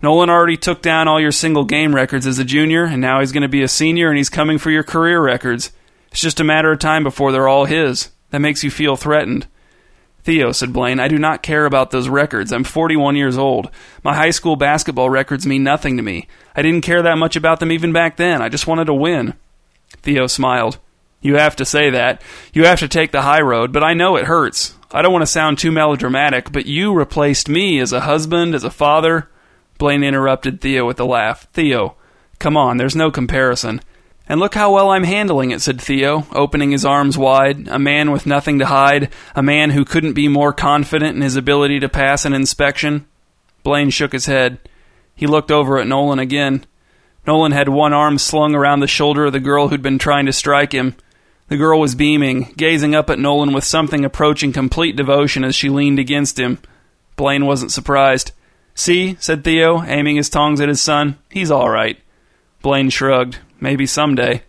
Nolan 0.00 0.30
already 0.30 0.56
took 0.56 0.82
down 0.82 1.08
all 1.08 1.20
your 1.20 1.32
single 1.32 1.64
game 1.64 1.96
records 1.96 2.28
as 2.28 2.38
a 2.38 2.44
junior, 2.44 2.84
and 2.84 3.00
now 3.00 3.18
he's 3.18 3.32
going 3.32 3.42
to 3.42 3.48
be 3.48 3.64
a 3.64 3.66
senior 3.66 4.08
and 4.08 4.16
he's 4.16 4.30
coming 4.30 4.58
for 4.58 4.70
your 4.70 4.84
career 4.84 5.20
records. 5.20 5.72
It's 6.12 6.20
just 6.20 6.38
a 6.38 6.44
matter 6.44 6.70
of 6.70 6.78
time 6.78 7.02
before 7.02 7.32
they're 7.32 7.48
all 7.48 7.64
his. 7.64 8.10
That 8.30 8.38
makes 8.38 8.62
you 8.62 8.70
feel 8.70 8.94
threatened. 8.94 9.48
Theo, 10.24 10.52
said 10.52 10.72
Blaine, 10.72 11.00
I 11.00 11.08
do 11.08 11.18
not 11.18 11.42
care 11.42 11.66
about 11.66 11.90
those 11.90 12.08
records. 12.08 12.52
I'm 12.52 12.64
41 12.64 13.16
years 13.16 13.36
old. 13.36 13.70
My 14.04 14.14
high 14.14 14.30
school 14.30 14.54
basketball 14.54 15.10
records 15.10 15.46
mean 15.46 15.64
nothing 15.64 15.96
to 15.96 16.02
me. 16.02 16.28
I 16.54 16.62
didn't 16.62 16.84
care 16.84 17.02
that 17.02 17.18
much 17.18 17.34
about 17.34 17.58
them 17.58 17.72
even 17.72 17.92
back 17.92 18.16
then. 18.16 18.40
I 18.40 18.48
just 18.48 18.66
wanted 18.66 18.84
to 18.84 18.94
win. 18.94 19.34
Theo 20.02 20.28
smiled. 20.28 20.78
You 21.20 21.36
have 21.36 21.56
to 21.56 21.64
say 21.64 21.90
that. 21.90 22.22
You 22.52 22.66
have 22.66 22.80
to 22.80 22.88
take 22.88 23.10
the 23.12 23.22
high 23.22 23.40
road, 23.40 23.72
but 23.72 23.82
I 23.82 23.94
know 23.94 24.16
it 24.16 24.26
hurts. 24.26 24.76
I 24.92 25.02
don't 25.02 25.12
want 25.12 25.22
to 25.22 25.26
sound 25.26 25.58
too 25.58 25.72
melodramatic, 25.72 26.52
but 26.52 26.66
you 26.66 26.92
replaced 26.92 27.48
me 27.48 27.80
as 27.80 27.92
a 27.92 28.00
husband, 28.00 28.54
as 28.54 28.64
a 28.64 28.70
father. 28.70 29.28
Blaine 29.78 30.04
interrupted 30.04 30.60
Theo 30.60 30.86
with 30.86 31.00
a 31.00 31.04
laugh. 31.04 31.48
Theo, 31.52 31.96
come 32.38 32.56
on, 32.56 32.76
there's 32.76 32.96
no 32.96 33.10
comparison. 33.10 33.80
And 34.28 34.38
look 34.38 34.54
how 34.54 34.72
well 34.72 34.90
I'm 34.90 35.04
handling 35.04 35.50
it, 35.50 35.60
said 35.60 35.80
Theo, 35.80 36.26
opening 36.32 36.70
his 36.70 36.84
arms 36.84 37.18
wide, 37.18 37.68
a 37.68 37.78
man 37.78 38.12
with 38.12 38.26
nothing 38.26 38.58
to 38.60 38.66
hide, 38.66 39.12
a 39.34 39.42
man 39.42 39.70
who 39.70 39.84
couldn't 39.84 40.12
be 40.12 40.28
more 40.28 40.52
confident 40.52 41.16
in 41.16 41.22
his 41.22 41.36
ability 41.36 41.80
to 41.80 41.88
pass 41.88 42.24
an 42.24 42.32
inspection. 42.32 43.06
Blaine 43.62 43.90
shook 43.90 44.12
his 44.12 44.26
head. 44.26 44.58
He 45.14 45.26
looked 45.26 45.50
over 45.50 45.78
at 45.78 45.86
Nolan 45.86 46.18
again. 46.18 46.64
Nolan 47.26 47.52
had 47.52 47.68
one 47.68 47.92
arm 47.92 48.18
slung 48.18 48.54
around 48.54 48.80
the 48.80 48.86
shoulder 48.86 49.26
of 49.26 49.32
the 49.32 49.40
girl 49.40 49.68
who'd 49.68 49.82
been 49.82 49.98
trying 49.98 50.26
to 50.26 50.32
strike 50.32 50.72
him. 50.72 50.96
The 51.48 51.56
girl 51.56 51.78
was 51.78 51.94
beaming, 51.94 52.54
gazing 52.56 52.94
up 52.94 53.10
at 53.10 53.18
Nolan 53.18 53.52
with 53.52 53.64
something 53.64 54.04
approaching 54.04 54.52
complete 54.52 54.96
devotion 54.96 55.44
as 55.44 55.54
she 55.54 55.68
leaned 55.68 55.98
against 55.98 56.38
him. 56.38 56.58
Blaine 57.16 57.46
wasn't 57.46 57.72
surprised. 57.72 58.32
See, 58.74 59.16
said 59.20 59.44
Theo, 59.44 59.82
aiming 59.82 60.16
his 60.16 60.30
tongs 60.30 60.60
at 60.60 60.68
his 60.68 60.80
son. 60.80 61.18
He's 61.30 61.50
all 61.50 61.68
right. 61.68 61.98
Blaine 62.62 62.90
shrugged. 62.90 63.38
Maybe 63.62 63.86
someday. 63.86 64.42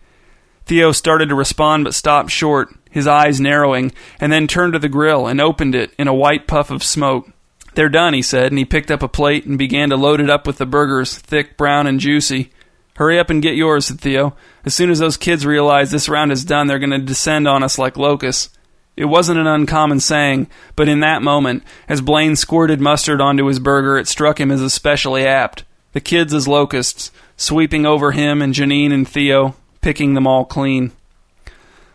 Theo 0.66 0.90
started 0.90 1.28
to 1.28 1.36
respond 1.36 1.84
but 1.84 1.94
stopped 1.94 2.32
short, 2.32 2.74
his 2.90 3.06
eyes 3.06 3.40
narrowing, 3.40 3.92
and 4.18 4.32
then 4.32 4.48
turned 4.48 4.72
to 4.72 4.80
the 4.80 4.88
grill 4.88 5.28
and 5.28 5.40
opened 5.40 5.76
it 5.76 5.92
in 5.96 6.08
a 6.08 6.14
white 6.14 6.48
puff 6.48 6.68
of 6.68 6.82
smoke. 6.82 7.30
They're 7.76 7.88
done, 7.88 8.12
he 8.12 8.22
said, 8.22 8.46
and 8.46 8.58
he 8.58 8.64
picked 8.64 8.90
up 8.90 9.04
a 9.04 9.08
plate 9.08 9.46
and 9.46 9.56
began 9.56 9.90
to 9.90 9.96
load 9.96 10.20
it 10.20 10.28
up 10.28 10.48
with 10.48 10.58
the 10.58 10.66
burgers, 10.66 11.16
thick, 11.16 11.56
brown, 11.56 11.86
and 11.86 12.00
juicy. 12.00 12.50
Hurry 12.96 13.20
up 13.20 13.30
and 13.30 13.40
get 13.40 13.54
yours, 13.54 13.86
said 13.86 14.00
Theo. 14.00 14.34
As 14.64 14.74
soon 14.74 14.90
as 14.90 14.98
those 14.98 15.16
kids 15.16 15.46
realize 15.46 15.92
this 15.92 16.08
round 16.08 16.32
is 16.32 16.44
done, 16.44 16.66
they're 16.66 16.80
going 16.80 16.90
to 16.90 16.98
descend 16.98 17.46
on 17.46 17.62
us 17.62 17.78
like 17.78 17.96
locusts. 17.96 18.50
It 18.96 19.04
wasn't 19.04 19.38
an 19.38 19.46
uncommon 19.46 20.00
saying, 20.00 20.48
but 20.74 20.88
in 20.88 21.00
that 21.00 21.22
moment, 21.22 21.62
as 21.88 22.00
Blaine 22.00 22.34
squirted 22.34 22.80
mustard 22.80 23.20
onto 23.20 23.46
his 23.46 23.60
burger, 23.60 23.96
it 23.96 24.08
struck 24.08 24.40
him 24.40 24.50
as 24.50 24.60
especially 24.60 25.24
apt. 25.24 25.62
The 25.94 26.00
kids 26.00 26.34
as 26.34 26.48
locusts, 26.48 27.12
sweeping 27.36 27.86
over 27.86 28.10
him 28.10 28.42
and 28.42 28.52
Janine 28.52 28.92
and 28.92 29.08
Theo, 29.08 29.54
picking 29.80 30.14
them 30.14 30.26
all 30.26 30.44
clean. 30.44 30.90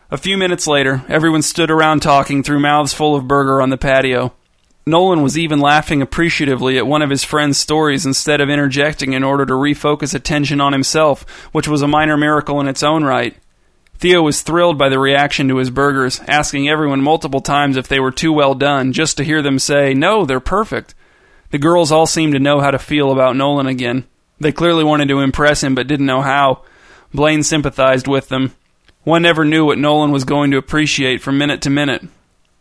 A 0.10 0.18
few 0.18 0.38
minutes 0.38 0.66
later, 0.68 1.04
everyone 1.10 1.42
stood 1.42 1.70
around 1.70 2.00
talking 2.00 2.42
through 2.42 2.62
mouths 2.62 2.94
full 2.94 3.14
of 3.14 3.28
burger 3.28 3.62
on 3.62 3.72
the 3.72 3.78
patio. 3.78 4.34
Nolan 4.88 5.22
was 5.22 5.38
even 5.38 5.60
laughing 5.60 6.02
appreciatively 6.02 6.78
at 6.78 6.88
one 6.88 7.02
of 7.02 7.10
his 7.10 7.26
friend's 7.26 7.58
stories 7.58 8.06
instead 8.06 8.40
of 8.40 8.50
interjecting 8.50 9.12
in 9.12 9.24
order 9.24 9.46
to 9.46 9.54
refocus 9.54 10.16
attention 10.16 10.62
on 10.62 10.72
himself, 10.72 11.30
which 11.52 11.68
was 11.68 11.82
a 11.82 11.88
minor 11.88 12.16
miracle 12.16 12.62
in 12.62 12.70
its 12.70 12.82
own 12.82 13.04
right. 13.04 13.36
Theo 13.98 14.22
was 14.22 14.42
thrilled 14.42 14.78
by 14.78 14.88
the 14.88 14.98
reaction 14.98 15.50
to 15.50 15.58
his 15.58 15.70
burgers, 15.70 16.22
asking 16.26 16.70
everyone 16.70 17.02
multiple 17.02 17.42
times 17.42 17.76
if 17.76 17.90
they 17.90 18.00
were 18.00 18.12
too 18.12 18.32
well 18.32 18.56
done, 18.56 18.94
just 18.94 19.18
to 19.18 19.26
hear 19.26 19.42
them 19.42 19.60
say, 19.60 19.94
No, 19.94 20.24
they're 20.24 20.40
perfect. 20.40 20.96
The 21.52 21.58
girls 21.58 21.92
all 21.92 22.06
seemed 22.06 22.34
to 22.34 22.40
know 22.40 22.60
how 22.60 22.72
to 22.72 22.80
feel 22.80 23.12
about 23.12 23.36
Nolan 23.36 23.68
again. 23.68 24.06
They 24.40 24.52
clearly 24.52 24.84
wanted 24.84 25.08
to 25.10 25.20
impress 25.20 25.64
him, 25.64 25.76
but 25.76 25.88
didn't 25.88 26.06
know 26.06 26.22
how. 26.22 26.64
Blaine 27.14 27.44
sympathized 27.44 28.08
with 28.08 28.30
them. 28.30 28.54
One 29.04 29.24
never 29.24 29.44
knew 29.44 29.66
what 29.66 29.80
Nolan 29.80 30.12
was 30.12 30.24
going 30.24 30.52
to 30.52 30.58
appreciate 30.58 31.22
from 31.22 31.38
minute 31.38 31.62
to 31.64 31.70
minute. 31.70 32.04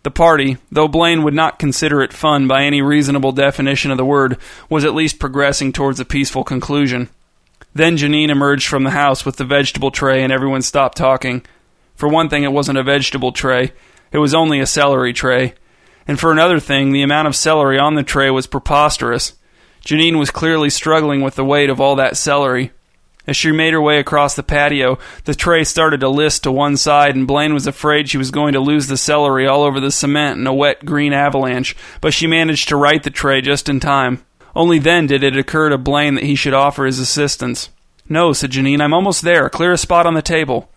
The 0.05 0.11
party, 0.11 0.57
though 0.73 0.89
Blaine 0.89 1.23
would 1.23 1.35
not 1.35 1.59
consider 1.59 2.01
it 2.01 2.13
fun 2.13 2.49
by 2.49 2.63
any 2.63 2.81
reasonable 2.81 3.33
definition 3.33 3.91
of 3.91 3.99
the 3.99 4.05
word, 4.05 4.39
was 4.71 4.85
at 4.85 4.95
least 4.95 5.19
progressing 5.19 5.73
towards 5.73 6.01
a 6.01 6.05
peaceful 6.05 6.45
conclusion. 6.45 7.11
Then 7.75 7.97
Janine 7.97 8.31
emerged 8.31 8.69
from 8.69 8.85
the 8.85 8.91
house 8.91 9.27
with 9.27 9.37
the 9.37 9.45
vegetable 9.45 9.91
tray, 9.91 10.23
and 10.23 10.33
everyone 10.33 10.63
stopped 10.63 10.97
talking. 10.97 11.45
For 11.95 12.09
one 12.09 12.29
thing, 12.29 12.45
it 12.45 12.53
wasn't 12.53 12.79
a 12.79 12.83
vegetable 12.83 13.33
tray, 13.33 13.73
it 14.13 14.19
was 14.19 14.35
only 14.35 14.61
a 14.61 14.67
celery 14.67 15.13
tray. 15.13 15.55
And 16.09 16.19
for 16.19 16.33
another 16.33 16.59
thing, 16.59 16.91
the 16.91 17.03
amount 17.03 17.29
of 17.29 17.37
celery 17.37 17.79
on 17.79 17.95
the 17.95 18.03
tray 18.03 18.31
was 18.31 18.47
preposterous. 18.47 19.35
Janine 19.85 20.19
was 20.19 20.31
clearly 20.31 20.71
struggling 20.71 21.21
with 21.21 21.35
the 21.35 21.45
weight 21.45 21.69
of 21.69 21.81
all 21.81 21.97
that 21.97 22.17
celery. 22.17 22.73
As 23.27 23.37
she 23.37 23.53
made 23.53 23.75
her 23.75 23.81
way 23.81 23.99
across 23.99 24.35
the 24.35 24.43
patio, 24.43 24.99
the 25.25 25.35
tray 25.35 25.63
started 25.63 26.01
to 26.01 26.09
list 26.09 26.45
to 26.45 26.51
one 26.51 26.79
side, 26.79 27.15
and 27.15 27.27
Blaine 27.27 27.53
was 27.53 27.67
afraid 27.67 28.09
she 28.09 28.17
was 28.17 28.31
going 28.31 28.55
to 28.55 28.61
lose 28.61 28.87
the 28.87 28.97
celery 28.97 29.47
all 29.47 29.63
over 29.63 29.81
the 29.81 29.91
cement 29.91 30.41
in 30.41 30.47
a 30.47 30.55
wet 30.55 30.83
green 30.87 31.13
avalanche, 31.13 31.77
but 32.01 32.15
she 32.15 32.27
managed 32.27 32.69
to 32.69 32.77
right 32.77 33.03
the 33.03 33.11
tray 33.11 33.43
just 33.43 33.69
in 33.69 33.81
time. 33.81 34.25
Only 34.57 34.79
then 34.79 35.07
did 35.07 35.23
it 35.23 35.37
occur 35.37 35.69
to 35.69 35.77
Blaine 35.77 36.15
that 36.15 36.25
he 36.25 36.35
should 36.35 36.55
offer 36.55 36.87
his 36.87 36.99
assistance. 36.99 37.69
No, 38.09 38.33
said 38.33 38.53
Janine, 38.53 38.81
I'm 38.81 38.95
almost 38.95 39.21
there. 39.21 39.51
Clear 39.51 39.73
a 39.73 39.79
spot 39.79 40.07
on 40.07 40.15
the 40.15 40.23
table. 40.23 40.71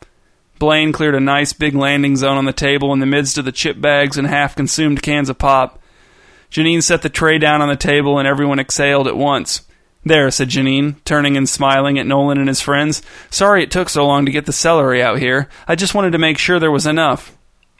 Blaine 0.61 0.91
cleared 0.91 1.15
a 1.15 1.19
nice 1.19 1.53
big 1.53 1.73
landing 1.73 2.15
zone 2.15 2.37
on 2.37 2.45
the 2.45 2.53
table 2.53 2.93
in 2.93 2.99
the 2.99 3.07
midst 3.07 3.39
of 3.39 3.45
the 3.45 3.51
chip 3.51 3.81
bags 3.81 4.15
and 4.15 4.27
half 4.27 4.55
consumed 4.55 5.01
cans 5.01 5.27
of 5.27 5.39
pop. 5.39 5.81
Janine 6.51 6.83
set 6.83 7.01
the 7.01 7.09
tray 7.09 7.39
down 7.39 7.63
on 7.63 7.67
the 7.67 7.75
table 7.75 8.19
and 8.19 8.27
everyone 8.27 8.59
exhaled 8.59 9.07
at 9.07 9.17
once. 9.17 9.63
There, 10.05 10.29
said 10.29 10.49
Janine, 10.49 11.03
turning 11.03 11.35
and 11.35 11.49
smiling 11.49 11.97
at 11.97 12.05
Nolan 12.05 12.37
and 12.37 12.47
his 12.47 12.61
friends. 12.61 13.01
Sorry 13.31 13.63
it 13.63 13.71
took 13.71 13.89
so 13.89 14.05
long 14.05 14.27
to 14.27 14.31
get 14.31 14.45
the 14.45 14.53
celery 14.53 15.01
out 15.01 15.17
here. 15.17 15.49
I 15.67 15.73
just 15.73 15.95
wanted 15.95 16.11
to 16.11 16.19
make 16.19 16.37
sure 16.37 16.59
there 16.59 16.69
was 16.69 16.85
enough. 16.85 17.35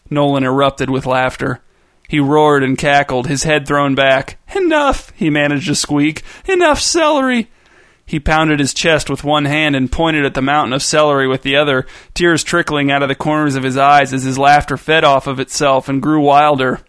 Nolan 0.09 0.43
erupted 0.43 0.89
with 0.89 1.05
laughter. 1.05 1.61
He 2.09 2.19
roared 2.19 2.63
and 2.63 2.79
cackled, 2.79 3.27
his 3.27 3.43
head 3.43 3.67
thrown 3.67 3.93
back. 3.93 4.39
Enough, 4.55 5.11
he 5.15 5.29
managed 5.29 5.67
to 5.67 5.75
squeak. 5.75 6.23
Enough 6.47 6.79
celery. 6.79 7.51
He 8.11 8.19
pounded 8.19 8.59
his 8.59 8.73
chest 8.73 9.09
with 9.09 9.23
one 9.23 9.45
hand 9.45 9.73
and 9.73 9.89
pointed 9.89 10.25
at 10.25 10.33
the 10.33 10.41
mountain 10.41 10.73
of 10.73 10.83
celery 10.83 11.29
with 11.29 11.43
the 11.43 11.55
other, 11.55 11.87
tears 12.13 12.43
trickling 12.43 12.91
out 12.91 13.01
of 13.01 13.07
the 13.07 13.15
corners 13.15 13.55
of 13.55 13.63
his 13.63 13.77
eyes 13.77 14.11
as 14.11 14.23
his 14.23 14.37
laughter 14.37 14.75
fed 14.75 15.05
off 15.05 15.27
of 15.27 15.39
itself 15.39 15.87
and 15.87 16.01
grew 16.01 16.19
wilder. 16.19 16.81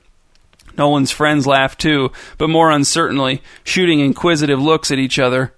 Nolan's 0.77 1.13
friends 1.13 1.47
laughed 1.47 1.81
too, 1.81 2.11
but 2.39 2.51
more 2.51 2.73
uncertainly, 2.73 3.41
shooting 3.63 4.01
inquisitive 4.01 4.61
looks 4.61 4.91
at 4.91 4.99
each 4.99 5.21
other. 5.21 5.55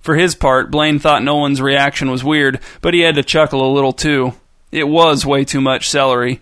For 0.00 0.16
his 0.16 0.34
part, 0.34 0.70
Blaine 0.70 0.98
thought 0.98 1.22
Nolan's 1.22 1.60
reaction 1.60 2.10
was 2.10 2.24
weird, 2.24 2.58
but 2.80 2.94
he 2.94 3.00
had 3.00 3.16
to 3.16 3.22
chuckle 3.22 3.70
a 3.70 3.74
little 3.74 3.92
too. 3.92 4.32
It 4.70 4.88
was 4.88 5.26
way 5.26 5.44
too 5.44 5.60
much 5.60 5.90
celery. 5.90 6.40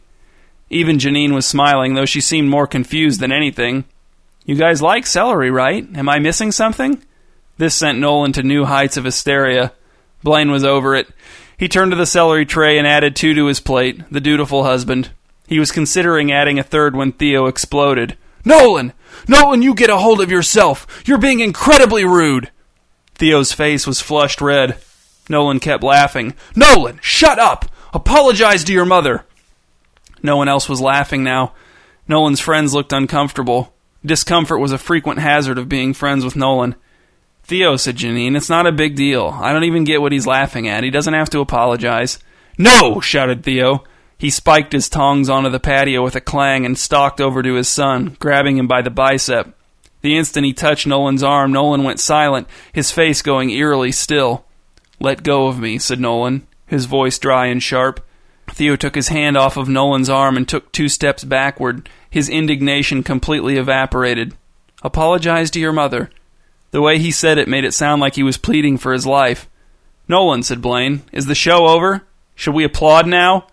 Even 0.69 0.99
Janine 0.99 1.35
was 1.35 1.45
smiling, 1.45 1.95
though 1.95 2.07
she 2.07 2.21
seemed 2.21 2.49
more 2.49 2.69
confused 2.69 3.19
than 3.19 3.33
anything. 3.33 3.85
You 4.45 4.55
guys 4.55 4.81
like 4.81 5.09
celery, 5.09 5.51
right? 5.51 5.89
Am 5.97 6.09
I 6.09 6.21
missing 6.21 6.53
something? 6.53 7.03
This 7.61 7.75
sent 7.75 7.99
Nolan 7.99 8.33
to 8.33 8.43
new 8.43 8.65
heights 8.65 8.97
of 8.97 9.05
hysteria. 9.05 9.75
Blaine 10.23 10.51
was 10.51 10.65
over 10.65 10.95
it. 10.95 11.09
He 11.59 11.69
turned 11.69 11.93
to 11.93 11.97
the 11.97 12.07
celery 12.07 12.47
tray 12.47 12.79
and 12.79 12.87
added 12.87 13.15
two 13.15 13.35
to 13.35 13.45
his 13.49 13.61
plate, 13.61 14.01
the 14.11 14.19
dutiful 14.19 14.65
husband. 14.65 15.11
He 15.47 15.59
was 15.59 15.71
considering 15.71 16.33
adding 16.33 16.59
a 16.59 16.63
third 16.63 16.97
when 16.97 17.13
Theo 17.13 17.45
exploded. 17.45 18.17
Nolan! 18.47 18.95
Nolan, 19.29 19.61
you 19.61 19.75
get 19.75 19.91
a 19.91 19.99
hold 19.99 20.23
of 20.23 20.31
yourself! 20.31 20.87
You're 21.05 21.19
being 21.19 21.41
incredibly 21.41 22.03
rude! 22.03 22.51
Theo's 23.17 23.53
face 23.53 23.87
was 23.87 24.01
flushed 24.01 24.41
red. 24.41 24.79
Nolan 25.29 25.61
kept 25.61 25.83
laughing. 25.83 26.35
Nolan, 26.57 26.99
shut 27.03 27.39
up! 27.39 27.67
Apologize 27.93 28.65
to 28.65 28.73
your 28.73 28.87
mother! 28.87 29.27
No 30.23 30.39
one 30.39 30.49
else 30.49 30.67
was 30.67 30.81
laughing 30.81 31.23
now. 31.23 31.53
Nolan's 32.09 32.41
friends 32.41 32.73
looked 32.73 32.95
uncomfortable. 32.95 33.75
Discomfort 34.03 34.61
was 34.61 34.73
a 34.73 34.79
frequent 34.79 35.19
hazard 35.19 35.59
of 35.59 35.69
being 35.69 35.93
friends 35.93 36.25
with 36.25 36.37
Nolan. 36.37 36.75
Theo, 37.51 37.75
said 37.75 37.97
Janine, 37.97 38.37
it's 38.37 38.49
not 38.49 38.69
a 38.69 38.71
big 38.71 38.95
deal. 38.95 39.27
I 39.27 39.53
don't 39.53 39.65
even 39.65 39.83
get 39.83 40.01
what 40.01 40.13
he's 40.13 40.25
laughing 40.25 40.69
at. 40.69 40.85
He 40.85 40.91
doesn't 40.91 41.15
have 41.15 41.31
to 41.31 41.41
apologize. 41.41 42.21
No! 42.57 43.01
shouted 43.01 43.43
Theo. 43.43 43.83
He 44.17 44.31
spiked 44.31 44.73
his 44.73 44.89
tongs 44.89 45.29
onto 45.29 45.51
the 45.51 45.59
patio 45.59 46.05
with 46.05 46.15
a 46.15 46.21
clang 46.21 46.65
and 46.65 46.79
stalked 46.79 47.21
over 47.21 47.43
to 47.43 47.55
his 47.55 47.69
son, 47.69 48.17
grabbing 48.21 48.57
him 48.57 48.69
by 48.69 48.83
the 48.83 48.91
bicep. 48.91 49.53
The 50.01 50.17
instant 50.17 50.47
he 50.47 50.53
touched 50.53 50.87
Nolan's 50.87 51.25
arm, 51.25 51.51
Nolan 51.51 51.83
went 51.83 51.99
silent, 51.99 52.47
his 52.73 52.93
face 52.93 53.21
going 53.21 53.51
eerily 53.51 53.91
still. 53.91 54.45
Let 55.01 55.25
go 55.25 55.49
of 55.49 55.59
me, 55.59 55.79
said 55.79 55.99
Nolan, 55.99 56.47
his 56.67 56.85
voice 56.85 57.19
dry 57.19 57.47
and 57.47 57.61
sharp. 57.61 58.07
Theo 58.49 58.77
took 58.77 58.95
his 58.95 59.09
hand 59.09 59.37
off 59.37 59.57
of 59.57 59.69
Nolan's 59.69 60.09
arm 60.09 60.37
and 60.37 60.49
took 60.49 60.71
two 60.71 60.89
steps 60.89 61.25
backward, 61.25 61.89
his 62.09 62.29
indignation 62.29 63.03
completely 63.03 63.57
evaporated. 63.57 64.37
Apologize 64.85 65.51
to 65.51 65.59
your 65.59 65.73
mother. 65.73 66.11
The 66.71 66.81
way 66.81 66.99
he 66.99 67.11
said 67.11 67.39
it 67.39 67.49
made 67.49 67.65
it 67.65 67.75
sound 67.75 68.01
like 68.01 68.15
he 68.15 68.23
was 68.23 68.37
pleading 68.37 68.79
for 68.79 68.93
his 68.93 69.07
life. 69.07 69.49
Nolan, 70.09 70.43
said 70.43 70.63
Blaine, 70.63 71.03
is 71.13 71.27
the 71.27 71.35
show 71.35 71.67
over? 71.67 72.03
Should 72.35 72.55
we 72.55 72.65
applaud 72.65 73.07
now? 73.07 73.47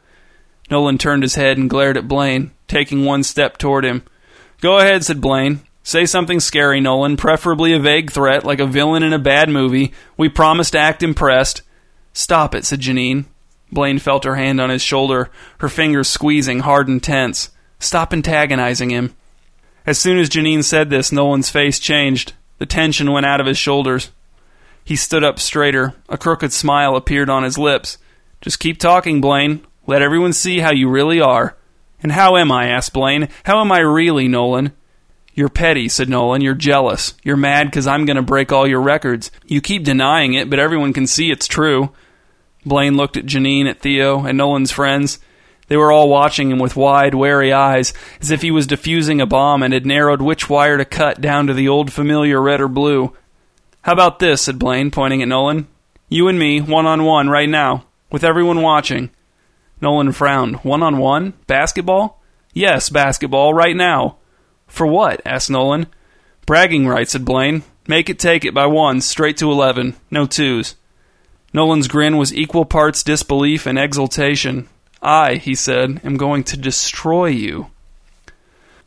Nolan 0.70 0.98
turned 0.98 1.24
his 1.24 1.36
head 1.36 1.58
and 1.58 1.70
glared 1.70 1.98
at 1.98 2.08
Blaine, 2.08 2.52
taking 2.68 3.06
one 3.06 3.24
step 3.24 3.58
toward 3.58 3.86
him. 3.86 4.04
Go 4.62 4.80
ahead, 4.80 5.04
said 5.04 5.22
Blaine. 5.22 5.62
Say 5.84 6.06
something 6.06 6.40
scary, 6.40 6.82
Nolan, 6.82 7.16
preferably 7.16 7.74
a 7.74 7.80
vague 7.80 8.12
threat, 8.12 8.44
like 8.44 8.60
a 8.60 8.66
villain 8.66 9.04
in 9.04 9.14
a 9.14 9.20
bad 9.20 9.50
movie. 9.50 9.94
We 10.18 10.28
promise 10.30 10.70
to 10.72 10.80
act 10.80 11.02
impressed. 11.02 11.62
Stop 12.12 12.54
it, 12.54 12.66
said 12.66 12.82
Janine. 12.82 13.26
Blaine 13.72 14.00
felt 14.00 14.24
her 14.24 14.36
hand 14.36 14.60
on 14.60 14.70
his 14.70 14.82
shoulder, 14.82 15.30
her 15.60 15.70
fingers 15.70 16.10
squeezing 16.10 16.60
hard 16.60 16.88
and 16.88 17.02
tense. 17.02 17.52
Stop 17.80 18.12
antagonizing 18.12 18.90
him. 18.90 19.16
As 19.86 19.98
soon 19.98 20.18
as 20.18 20.30
Janine 20.30 20.64
said 20.64 20.90
this, 20.90 21.12
Nolan's 21.12 21.50
face 21.50 21.80
changed. 21.80 22.34
The 22.58 22.66
tension 22.66 23.12
went 23.12 23.26
out 23.26 23.40
of 23.40 23.48
his 23.48 23.58
shoulders. 23.58 24.12
He 24.84 24.96
stood 24.96 25.24
up 25.24 25.40
straighter. 25.40 25.94
A 26.10 26.18
crooked 26.18 26.54
smile 26.54 26.96
appeared 26.96 27.30
on 27.30 27.44
his 27.44 27.58
lips. 27.58 27.98
Just 28.42 28.60
keep 28.60 28.80
talking, 28.80 29.22
Blaine. 29.22 29.66
Let 29.86 30.02
everyone 30.02 30.34
see 30.34 30.60
how 30.60 30.72
you 30.72 30.90
really 30.90 31.20
are. 31.22 31.56
And 32.02 32.12
how 32.12 32.38
am 32.38 32.52
I? 32.52 32.68
asked 32.68 32.94
Blaine. 32.94 33.30
How 33.44 33.62
am 33.62 33.72
I 33.72 33.80
really, 33.80 34.28
Nolan? 34.28 34.74
You're 35.34 35.50
petty, 35.50 35.88
said 35.88 36.10
Nolan. 36.10 36.42
You're 36.42 36.56
jealous. 36.56 37.14
You're 37.24 37.38
mad 37.38 37.66
because 37.66 37.86
I'm 37.86 38.06
going 38.06 38.18
to 38.18 38.24
break 38.24 38.52
all 38.52 38.68
your 38.68 38.82
records. 38.82 39.30
You 39.46 39.62
keep 39.62 39.84
denying 39.84 40.34
it, 40.34 40.50
but 40.50 40.60
everyone 40.60 40.94
can 40.94 41.06
see 41.06 41.32
it's 41.32 41.48
true. 41.48 41.92
Blaine 42.66 42.98
looked 42.98 43.18
at 43.18 43.26
Janine, 43.26 43.70
at 43.70 43.80
Theo, 43.80 44.26
and 44.26 44.38
Nolan's 44.38 44.72
friends. 44.72 45.20
They 45.68 45.78
were 45.78 45.92
all 45.92 46.10
watching 46.10 46.50
him 46.50 46.60
with 46.60 46.76
wide, 46.76 47.14
wary 47.14 47.52
eyes, 47.52 47.94
as 48.22 48.32
if 48.32 48.42
he 48.42 48.52
was 48.52 48.68
defusing 48.68 49.22
a 49.22 49.26
bomb 49.26 49.64
and 49.64 49.74
had 49.74 49.86
narrowed 49.86 50.22
which 50.22 50.50
wire 50.50 50.78
to 50.78 50.86
cut 50.86 51.20
down 51.20 51.48
to 51.48 51.54
the 51.54 51.68
old 51.68 51.92
familiar 51.92 52.42
red 52.42 52.62
or 52.62 52.68
blue. 52.68 53.14
How 53.82 53.94
about 53.94 54.20
this? 54.20 54.44
said 54.44 54.60
Blaine, 54.60 54.92
pointing 54.92 55.22
at 55.22 55.28
Nolan. 55.28 55.68
You 56.10 56.30
and 56.30 56.40
me, 56.40 56.62
one 56.62 56.86
on 56.86 57.04
one, 57.04 57.30
right 57.30 57.50
now, 57.50 57.86
with 58.12 58.24
everyone 58.24 58.62
watching. 58.62 59.10
Nolan 59.82 60.14
frowned. 60.14 60.58
One 60.58 60.82
on 60.82 60.98
one? 60.98 61.34
Basketball? 61.48 62.22
Yes, 62.54 62.90
basketball, 62.90 63.54
right 63.54 63.76
now. 63.76 64.18
For 64.68 64.88
what? 64.88 65.22
asked 65.26 65.50
Nolan. 65.50 65.88
Bragging 66.46 66.88
rights, 66.88 67.12
said 67.12 67.26
Blaine. 67.26 67.64
Make 67.88 68.10
it 68.10 68.20
take 68.20 68.46
it 68.46 68.54
by 68.54 68.66
ones, 68.66 69.06
straight 69.06 69.38
to 69.38 69.52
eleven. 69.52 69.96
No 70.10 70.26
twos. 70.26 70.76
Nolan's 71.54 71.88
grin 71.88 72.18
was 72.18 72.34
equal 72.34 72.66
parts 72.66 73.04
disbelief 73.04 73.66
and 73.66 73.78
exultation. 73.78 74.68
I, 75.02 75.36
he 75.36 75.56
said, 75.56 76.02
am 76.04 76.18
going 76.18 76.44
to 76.46 76.58
destroy 76.58 77.28
you. 77.28 77.68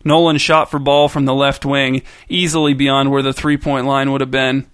Nolan 0.05 0.39
shot 0.39 0.71
for 0.71 0.79
ball 0.79 1.09
from 1.09 1.25
the 1.25 1.35
left 1.35 1.65
wing, 1.65 2.03
easily 2.29 2.75
beyond 2.75 3.11
where 3.11 3.23
the 3.23 3.33
three 3.33 3.57
point 3.57 3.87
line 3.87 4.11
would 4.11 4.21
have 4.21 4.31
been. 4.31 4.67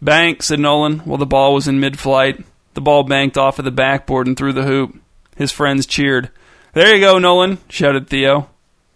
Bank, 0.00 0.42
said 0.42 0.58
Nolan, 0.58 1.00
while 1.00 1.18
the 1.18 1.26
ball 1.26 1.54
was 1.54 1.68
in 1.68 1.78
mid 1.78 1.98
flight. 1.98 2.44
The 2.74 2.80
ball 2.80 3.04
banked 3.04 3.38
off 3.38 3.58
of 3.58 3.64
the 3.64 3.70
backboard 3.70 4.26
and 4.26 4.36
through 4.36 4.54
the 4.54 4.64
hoop. 4.64 4.98
His 5.36 5.52
friends 5.52 5.86
cheered. 5.86 6.30
There 6.72 6.94
you 6.94 7.00
go, 7.00 7.18
Nolan, 7.18 7.58
shouted 7.68 8.08
Theo. 8.08 8.48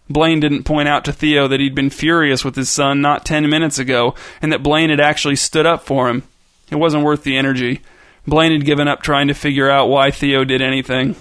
Blaine 0.09 0.39
didn't 0.39 0.63
point 0.63 0.87
out 0.87 1.05
to 1.05 1.13
Theo 1.13 1.47
that 1.47 1.59
he'd 1.59 1.75
been 1.75 1.89
furious 1.89 2.43
with 2.43 2.55
his 2.55 2.69
son 2.69 3.01
not 3.01 3.25
ten 3.25 3.49
minutes 3.49 3.77
ago, 3.77 4.15
and 4.41 4.51
that 4.51 4.63
Blaine 4.63 4.89
had 4.89 4.99
actually 4.99 5.35
stood 5.35 5.65
up 5.65 5.83
for 5.83 6.09
him. 6.09 6.23
It 6.71 6.75
wasn't 6.75 7.03
worth 7.03 7.23
the 7.23 7.37
energy. 7.37 7.81
Blaine 8.25 8.51
had 8.51 8.65
given 8.65 8.87
up 8.87 9.01
trying 9.01 9.27
to 9.27 9.33
figure 9.33 9.69
out 9.69 9.89
why 9.89 10.11
Theo 10.11 10.43
did 10.43 10.61
anything. 10.61 11.15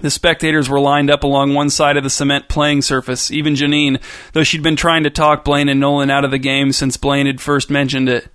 The 0.00 0.10
spectators 0.10 0.68
were 0.68 0.78
lined 0.78 1.10
up 1.10 1.24
along 1.24 1.54
one 1.54 1.70
side 1.70 1.96
of 1.96 2.04
the 2.04 2.10
cement 2.10 2.48
playing 2.48 2.82
surface, 2.82 3.32
even 3.32 3.54
Janine, 3.54 4.00
though 4.32 4.44
she'd 4.44 4.62
been 4.62 4.76
trying 4.76 5.02
to 5.02 5.10
talk 5.10 5.44
Blaine 5.44 5.68
and 5.68 5.80
Nolan 5.80 6.10
out 6.10 6.24
of 6.24 6.30
the 6.30 6.38
game 6.38 6.70
since 6.70 6.96
Blaine 6.96 7.26
had 7.26 7.40
first 7.40 7.68
mentioned 7.68 8.08
it. 8.08 8.28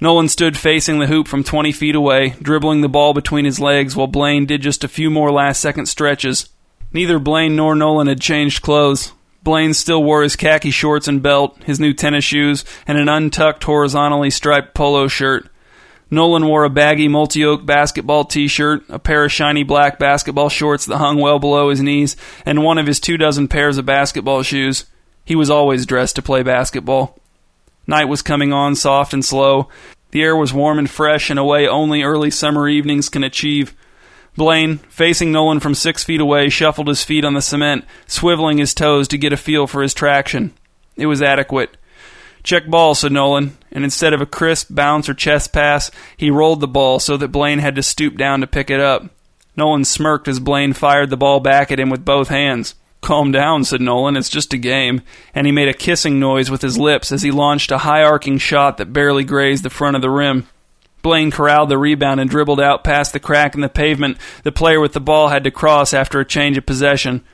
Nolan 0.00 0.28
stood 0.28 0.56
facing 0.56 0.98
the 0.98 1.06
hoop 1.06 1.28
from 1.28 1.44
20 1.44 1.70
feet 1.70 1.94
away, 1.94 2.30
dribbling 2.42 2.80
the 2.80 2.88
ball 2.88 3.14
between 3.14 3.44
his 3.44 3.60
legs 3.60 3.94
while 3.94 4.08
Blaine 4.08 4.46
did 4.46 4.60
just 4.60 4.82
a 4.82 4.88
few 4.88 5.08
more 5.08 5.30
last 5.30 5.60
second 5.60 5.86
stretches. 5.86 6.48
Neither 6.92 7.20
Blaine 7.20 7.54
nor 7.54 7.76
Nolan 7.76 8.08
had 8.08 8.20
changed 8.20 8.62
clothes. 8.62 9.12
Blaine 9.44 9.74
still 9.74 10.02
wore 10.02 10.24
his 10.24 10.34
khaki 10.34 10.72
shorts 10.72 11.06
and 11.06 11.22
belt, 11.22 11.56
his 11.64 11.78
new 11.78 11.92
tennis 11.92 12.24
shoes, 12.24 12.64
and 12.88 12.98
an 12.98 13.08
untucked 13.08 13.62
horizontally 13.62 14.30
striped 14.30 14.74
polo 14.74 15.06
shirt. 15.06 15.48
Nolan 16.12 16.46
wore 16.46 16.64
a 16.64 16.70
baggy 16.70 17.08
multi-oak 17.08 17.64
basketball 17.64 18.26
t-shirt, 18.26 18.84
a 18.90 18.98
pair 18.98 19.24
of 19.24 19.32
shiny 19.32 19.62
black 19.62 19.98
basketball 19.98 20.50
shorts 20.50 20.84
that 20.84 20.98
hung 20.98 21.18
well 21.18 21.38
below 21.38 21.70
his 21.70 21.80
knees, 21.80 22.16
and 22.44 22.62
one 22.62 22.76
of 22.76 22.86
his 22.86 23.00
two 23.00 23.16
dozen 23.16 23.48
pairs 23.48 23.78
of 23.78 23.86
basketball 23.86 24.42
shoes. 24.42 24.84
He 25.24 25.34
was 25.34 25.48
always 25.48 25.86
dressed 25.86 26.16
to 26.16 26.22
play 26.22 26.42
basketball. 26.42 27.18
Night 27.86 28.08
was 28.08 28.20
coming 28.20 28.52
on 28.52 28.74
soft 28.74 29.14
and 29.14 29.24
slow. 29.24 29.70
The 30.10 30.20
air 30.20 30.36
was 30.36 30.52
warm 30.52 30.78
and 30.78 30.90
fresh 30.90 31.30
in 31.30 31.38
a 31.38 31.44
way 31.46 31.66
only 31.66 32.02
early 32.02 32.30
summer 32.30 32.68
evenings 32.68 33.08
can 33.08 33.24
achieve. 33.24 33.74
Blaine, 34.36 34.78
facing 34.90 35.32
Nolan 35.32 35.60
from 35.60 35.74
six 35.74 36.04
feet 36.04 36.20
away, 36.20 36.50
shuffled 36.50 36.88
his 36.88 37.02
feet 37.02 37.24
on 37.24 37.32
the 37.32 37.40
cement, 37.40 37.86
swiveling 38.06 38.58
his 38.58 38.74
toes 38.74 39.08
to 39.08 39.16
get 39.16 39.32
a 39.32 39.38
feel 39.38 39.66
for 39.66 39.80
his 39.80 39.94
traction. 39.94 40.52
It 40.94 41.06
was 41.06 41.22
adequate. 41.22 41.78
Check 42.42 42.66
ball, 42.66 42.94
said 42.94 43.12
Nolan, 43.12 43.56
and 43.70 43.84
instead 43.84 44.12
of 44.12 44.20
a 44.20 44.26
crisp 44.26 44.68
bounce 44.70 45.08
or 45.08 45.14
chest 45.14 45.52
pass, 45.52 45.90
he 46.16 46.30
rolled 46.30 46.60
the 46.60 46.68
ball 46.68 46.98
so 46.98 47.16
that 47.16 47.28
Blaine 47.28 47.60
had 47.60 47.76
to 47.76 47.82
stoop 47.82 48.16
down 48.16 48.40
to 48.40 48.46
pick 48.46 48.70
it 48.70 48.80
up. 48.80 49.10
Nolan 49.56 49.84
smirked 49.84 50.28
as 50.28 50.40
Blaine 50.40 50.72
fired 50.72 51.10
the 51.10 51.16
ball 51.16 51.38
back 51.38 51.70
at 51.70 51.78
him 51.78 51.90
with 51.90 52.04
both 52.04 52.28
hands. 52.28 52.74
Calm 53.00 53.32
down, 53.32 53.64
said 53.64 53.80
Nolan. 53.80 54.16
It's 54.16 54.28
just 54.28 54.54
a 54.54 54.58
game. 54.58 55.02
And 55.34 55.46
he 55.46 55.52
made 55.52 55.68
a 55.68 55.74
kissing 55.74 56.20
noise 56.20 56.50
with 56.50 56.62
his 56.62 56.78
lips 56.78 57.12
as 57.12 57.22
he 57.22 57.30
launched 57.30 57.72
a 57.72 57.78
high 57.78 58.02
arcing 58.02 58.38
shot 58.38 58.76
that 58.78 58.92
barely 58.92 59.24
grazed 59.24 59.64
the 59.64 59.70
front 59.70 59.96
of 59.96 60.02
the 60.02 60.10
rim. 60.10 60.46
Blaine 61.02 61.32
corralled 61.32 61.68
the 61.68 61.78
rebound 61.78 62.20
and 62.20 62.30
dribbled 62.30 62.60
out 62.60 62.84
past 62.84 63.12
the 63.12 63.18
crack 63.18 63.56
in 63.56 63.60
the 63.60 63.68
pavement 63.68 64.18
the 64.44 64.52
player 64.52 64.78
with 64.78 64.92
the 64.92 65.00
ball 65.00 65.28
had 65.28 65.42
to 65.42 65.50
cross 65.50 65.92
after 65.92 66.20
a 66.20 66.24
change 66.24 66.56
of 66.56 66.64
possession. 66.64 67.24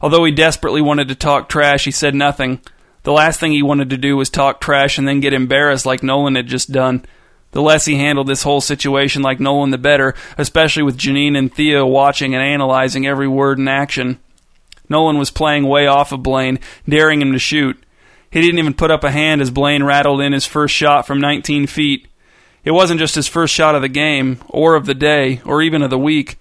Although 0.00 0.24
he 0.24 0.30
desperately 0.30 0.80
wanted 0.80 1.08
to 1.08 1.16
talk 1.16 1.48
trash, 1.48 1.84
he 1.84 1.90
said 1.90 2.14
nothing. 2.14 2.60
The 3.02 3.12
last 3.12 3.40
thing 3.40 3.52
he 3.52 3.62
wanted 3.62 3.90
to 3.90 3.96
do 3.96 4.16
was 4.16 4.30
talk 4.30 4.60
trash 4.60 4.98
and 4.98 5.06
then 5.06 5.20
get 5.20 5.32
embarrassed 5.32 5.86
like 5.86 6.02
Nolan 6.02 6.34
had 6.34 6.46
just 6.46 6.72
done. 6.72 7.04
The 7.52 7.62
less 7.62 7.86
he 7.86 7.96
handled 7.96 8.26
this 8.26 8.42
whole 8.42 8.60
situation 8.60 9.22
like 9.22 9.40
Nolan, 9.40 9.70
the 9.70 9.78
better, 9.78 10.14
especially 10.36 10.82
with 10.82 10.98
Janine 10.98 11.36
and 11.36 11.52
Theo 11.52 11.86
watching 11.86 12.34
and 12.34 12.42
analyzing 12.42 13.06
every 13.06 13.28
word 13.28 13.58
and 13.58 13.68
action. 13.68 14.18
Nolan 14.88 15.18
was 15.18 15.30
playing 15.30 15.66
way 15.66 15.86
off 15.86 16.12
of 16.12 16.22
Blaine, 16.22 16.58
daring 16.88 17.22
him 17.22 17.32
to 17.32 17.38
shoot. 17.38 17.82
He 18.30 18.40
didn't 18.42 18.58
even 18.58 18.74
put 18.74 18.90
up 18.90 19.04
a 19.04 19.10
hand 19.10 19.40
as 19.40 19.50
Blaine 19.50 19.84
rattled 19.84 20.20
in 20.20 20.32
his 20.32 20.46
first 20.46 20.74
shot 20.74 21.06
from 21.06 21.20
19 21.20 21.66
feet. 21.66 22.06
It 22.64 22.72
wasn't 22.72 23.00
just 23.00 23.14
his 23.14 23.28
first 23.28 23.54
shot 23.54 23.74
of 23.74 23.82
the 23.82 23.88
game, 23.88 24.38
or 24.48 24.74
of 24.74 24.84
the 24.84 24.94
day, 24.94 25.40
or 25.44 25.62
even 25.62 25.82
of 25.82 25.90
the 25.90 25.98
week. 25.98 26.38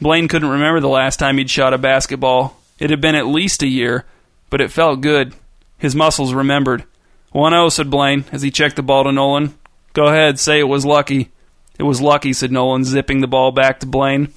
Blaine 0.00 0.28
couldn't 0.28 0.48
remember 0.48 0.80
the 0.80 0.88
last 0.88 1.18
time 1.18 1.38
he'd 1.38 1.50
shot 1.50 1.72
a 1.72 1.78
basketball. 1.78 2.58
It 2.78 2.90
had 2.90 3.00
been 3.00 3.14
at 3.14 3.26
least 3.26 3.62
a 3.62 3.66
year, 3.66 4.04
but 4.50 4.60
it 4.60 4.70
felt 4.70 5.00
good. 5.00 5.34
His 5.80 5.96
muscles 5.96 6.34
remembered. 6.34 6.84
1 7.32 7.52
0, 7.52 7.68
said 7.70 7.90
Blaine 7.90 8.24
as 8.30 8.42
he 8.42 8.50
checked 8.50 8.76
the 8.76 8.82
ball 8.82 9.04
to 9.04 9.12
Nolan. 9.12 9.54
Go 9.94 10.06
ahead, 10.06 10.38
say 10.38 10.60
it 10.60 10.68
was 10.68 10.84
lucky. 10.84 11.30
It 11.78 11.84
was 11.84 12.02
lucky, 12.02 12.34
said 12.34 12.52
Nolan, 12.52 12.84
zipping 12.84 13.20
the 13.20 13.26
ball 13.26 13.50
back 13.50 13.80
to 13.80 13.86
Blaine. 13.86 14.32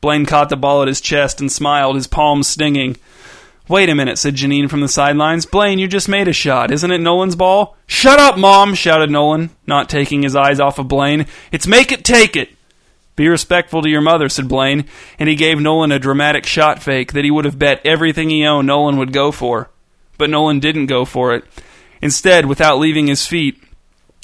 Blaine 0.00 0.24
caught 0.24 0.48
the 0.48 0.56
ball 0.56 0.80
at 0.80 0.88
his 0.88 1.02
chest 1.02 1.40
and 1.40 1.52
smiled, 1.52 1.96
his 1.96 2.06
palms 2.06 2.46
stinging. 2.46 2.96
Wait 3.68 3.90
a 3.90 3.94
minute, 3.94 4.16
said 4.16 4.34
Janine 4.34 4.70
from 4.70 4.80
the 4.80 4.88
sidelines. 4.88 5.44
Blaine, 5.44 5.78
you 5.78 5.86
just 5.86 6.08
made 6.08 6.26
a 6.26 6.32
shot. 6.32 6.70
Isn't 6.70 6.90
it 6.90 7.02
Nolan's 7.02 7.36
ball? 7.36 7.76
Shut 7.86 8.18
up, 8.18 8.38
Mom, 8.38 8.74
shouted 8.74 9.10
Nolan, 9.10 9.50
not 9.66 9.90
taking 9.90 10.22
his 10.22 10.34
eyes 10.34 10.58
off 10.58 10.78
of 10.78 10.88
Blaine. 10.88 11.26
It's 11.52 11.66
make 11.66 11.92
it, 11.92 12.02
take 12.02 12.34
it. 12.34 12.48
Be 13.14 13.28
respectful 13.28 13.82
to 13.82 13.90
your 13.90 14.00
mother, 14.00 14.30
said 14.30 14.48
Blaine, 14.48 14.86
and 15.18 15.28
he 15.28 15.34
gave 15.34 15.60
Nolan 15.60 15.92
a 15.92 15.98
dramatic 15.98 16.46
shot 16.46 16.82
fake 16.82 17.12
that 17.12 17.24
he 17.24 17.30
would 17.30 17.44
have 17.44 17.58
bet 17.58 17.84
everything 17.84 18.30
he 18.30 18.46
owned 18.46 18.68
Nolan 18.68 18.96
would 18.96 19.12
go 19.12 19.30
for 19.32 19.68
but 20.18 20.28
Nolan 20.28 20.60
didn't 20.60 20.86
go 20.86 21.04
for 21.04 21.34
it. 21.34 21.44
Instead, 22.02 22.46
without 22.46 22.78
leaving 22.78 23.06
his 23.06 23.26
feet, 23.26 23.62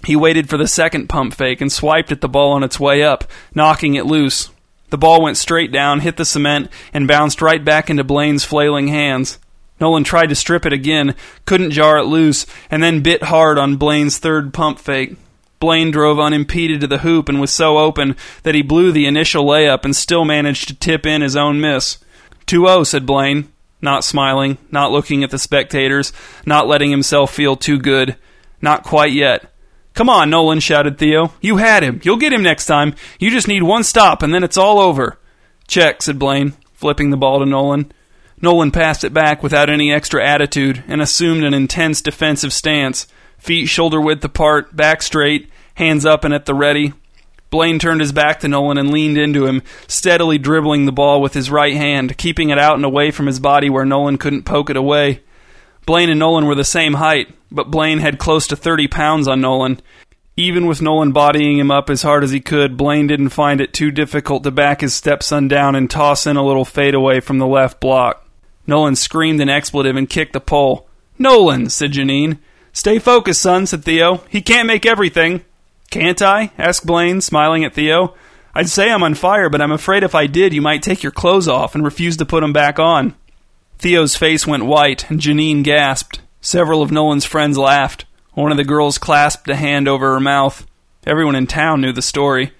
he 0.04 0.16
waited 0.16 0.48
for 0.48 0.56
the 0.56 0.68
second 0.68 1.08
pump 1.08 1.34
fake 1.34 1.60
and 1.60 1.72
swiped 1.72 2.12
at 2.12 2.20
the 2.20 2.28
ball 2.28 2.52
on 2.52 2.62
its 2.62 2.78
way 2.78 3.02
up, 3.02 3.24
knocking 3.54 3.94
it 3.94 4.06
loose. 4.06 4.50
The 4.90 4.98
ball 4.98 5.22
went 5.22 5.36
straight 5.36 5.72
down, 5.72 6.00
hit 6.00 6.16
the 6.16 6.24
cement, 6.24 6.68
and 6.92 7.08
bounced 7.08 7.40
right 7.40 7.64
back 7.64 7.88
into 7.88 8.04
Blaine's 8.04 8.44
flailing 8.44 8.88
hands. 8.88 9.38
Nolan 9.80 10.04
tried 10.04 10.28
to 10.28 10.34
strip 10.34 10.66
it 10.66 10.72
again, 10.72 11.16
couldn't 11.46 11.72
jar 11.72 11.98
it 11.98 12.04
loose, 12.04 12.46
and 12.70 12.82
then 12.82 13.00
bit 13.00 13.24
hard 13.24 13.58
on 13.58 13.76
Blaine's 13.76 14.18
third 14.18 14.54
pump 14.54 14.78
fake. 14.78 15.16
Blaine 15.58 15.90
drove 15.90 16.20
unimpeded 16.20 16.80
to 16.82 16.86
the 16.86 16.98
hoop 16.98 17.28
and 17.28 17.40
was 17.40 17.50
so 17.50 17.78
open 17.78 18.16
that 18.42 18.54
he 18.54 18.62
blew 18.62 18.92
the 18.92 19.06
initial 19.06 19.44
layup 19.44 19.84
and 19.84 19.96
still 19.96 20.24
managed 20.24 20.68
to 20.68 20.74
tip 20.74 21.06
in 21.06 21.22
his 21.22 21.36
own 21.36 21.60
miss. 21.60 21.98
2 22.46 22.66
0, 22.66 22.84
said 22.84 23.06
Blaine 23.06 23.48
not 23.84 24.02
smiling, 24.02 24.58
not 24.72 24.90
looking 24.90 25.22
at 25.22 25.30
the 25.30 25.38
spectators, 25.38 26.12
not 26.44 26.66
letting 26.66 26.90
himself 26.90 27.32
feel 27.32 27.54
too 27.54 27.78
good. 27.78 28.16
Not 28.60 28.82
quite 28.82 29.12
yet. 29.12 29.52
Come 29.92 30.08
on, 30.08 30.30
Nolan, 30.30 30.58
shouted 30.58 30.98
Theo. 30.98 31.32
You 31.40 31.58
had 31.58 31.84
him. 31.84 32.00
You'll 32.02 32.16
get 32.16 32.32
him 32.32 32.42
next 32.42 32.66
time. 32.66 32.94
You 33.20 33.30
just 33.30 33.46
need 33.46 33.62
one 33.62 33.84
stop, 33.84 34.22
and 34.22 34.34
then 34.34 34.42
it's 34.42 34.56
all 34.56 34.80
over. 34.80 35.18
Check, 35.68 36.02
said 36.02 36.18
Blaine, 36.18 36.54
flipping 36.72 37.10
the 37.10 37.16
ball 37.16 37.38
to 37.38 37.46
Nolan. 37.46 37.92
Nolan 38.40 38.72
passed 38.72 39.04
it 39.04 39.14
back 39.14 39.42
without 39.42 39.70
any 39.70 39.92
extra 39.92 40.26
attitude 40.26 40.82
and 40.88 41.00
assumed 41.00 41.44
an 41.44 41.54
intense 41.54 42.02
defensive 42.02 42.52
stance, 42.52 43.06
feet 43.38 43.66
shoulder 43.66 44.00
width 44.00 44.24
apart, 44.24 44.74
back 44.74 45.02
straight, 45.02 45.48
hands 45.74 46.04
up 46.04 46.24
and 46.24 46.34
at 46.34 46.46
the 46.46 46.54
ready. 46.54 46.92
Blaine 47.54 47.78
turned 47.78 48.00
his 48.00 48.10
back 48.10 48.40
to 48.40 48.48
Nolan 48.48 48.78
and 48.78 48.90
leaned 48.90 49.16
into 49.16 49.46
him, 49.46 49.62
steadily 49.86 50.38
dribbling 50.38 50.86
the 50.86 50.92
ball 50.92 51.22
with 51.22 51.34
his 51.34 51.52
right 51.52 51.76
hand, 51.76 52.18
keeping 52.18 52.50
it 52.50 52.58
out 52.58 52.74
and 52.74 52.84
away 52.84 53.12
from 53.12 53.26
his 53.26 53.38
body 53.38 53.70
where 53.70 53.84
Nolan 53.84 54.18
couldn't 54.18 54.42
poke 54.42 54.70
it 54.70 54.76
away. 54.76 55.20
Blaine 55.86 56.10
and 56.10 56.18
Nolan 56.18 56.46
were 56.46 56.56
the 56.56 56.64
same 56.64 56.94
height, 56.94 57.32
but 57.52 57.70
Blaine 57.70 58.00
had 58.00 58.18
close 58.18 58.48
to 58.48 58.56
30 58.56 58.88
pounds 58.88 59.28
on 59.28 59.40
Nolan. 59.40 59.80
Even 60.36 60.66
with 60.66 60.82
Nolan 60.82 61.12
bodying 61.12 61.56
him 61.56 61.70
up 61.70 61.90
as 61.90 62.02
hard 62.02 62.24
as 62.24 62.32
he 62.32 62.40
could, 62.40 62.76
Blaine 62.76 63.06
didn't 63.06 63.28
find 63.28 63.60
it 63.60 63.72
too 63.72 63.92
difficult 63.92 64.42
to 64.42 64.50
back 64.50 64.80
his 64.80 64.92
stepson 64.92 65.46
down 65.46 65.76
and 65.76 65.88
toss 65.88 66.26
in 66.26 66.36
a 66.36 66.44
little 66.44 66.64
fadeaway 66.64 67.20
from 67.20 67.38
the 67.38 67.46
left 67.46 67.78
block. 67.78 68.26
Nolan 68.66 68.96
screamed 68.96 69.40
an 69.40 69.48
expletive 69.48 69.94
and 69.94 70.10
kicked 70.10 70.32
the 70.32 70.40
pole. 70.40 70.88
Nolan, 71.20 71.70
said 71.70 71.92
Janine. 71.92 72.38
Stay 72.72 72.98
focused, 72.98 73.42
son, 73.42 73.68
said 73.68 73.84
Theo. 73.84 74.24
He 74.28 74.42
can't 74.42 74.66
make 74.66 74.84
everything. 74.84 75.44
Can't 75.94 76.22
I? 76.22 76.50
asked 76.58 76.84
Blaine, 76.84 77.20
smiling 77.20 77.62
at 77.62 77.72
Theo. 77.72 78.16
I'd 78.52 78.68
say 78.68 78.90
I'm 78.90 79.04
on 79.04 79.14
fire, 79.14 79.48
but 79.48 79.62
I'm 79.62 79.70
afraid 79.70 80.02
if 80.02 80.12
I 80.12 80.26
did, 80.26 80.52
you 80.52 80.60
might 80.60 80.82
take 80.82 81.04
your 81.04 81.12
clothes 81.12 81.46
off 81.46 81.76
and 81.76 81.84
refuse 81.84 82.16
to 82.16 82.26
put 82.26 82.40
them 82.40 82.52
back 82.52 82.80
on. 82.80 83.14
Theo's 83.78 84.16
face 84.16 84.44
went 84.44 84.66
white, 84.66 85.08
and 85.08 85.20
Janine 85.20 85.62
gasped. 85.62 86.18
Several 86.40 86.82
of 86.82 86.90
Nolan's 86.90 87.24
friends 87.24 87.56
laughed. 87.56 88.06
One 88.32 88.50
of 88.50 88.56
the 88.56 88.64
girls 88.64 88.98
clasped 88.98 89.48
a 89.48 89.54
hand 89.54 89.86
over 89.86 90.12
her 90.12 90.18
mouth. 90.18 90.66
Everyone 91.06 91.36
in 91.36 91.46
town 91.46 91.80
knew 91.80 91.92
the 91.92 92.02
story. 92.02 92.50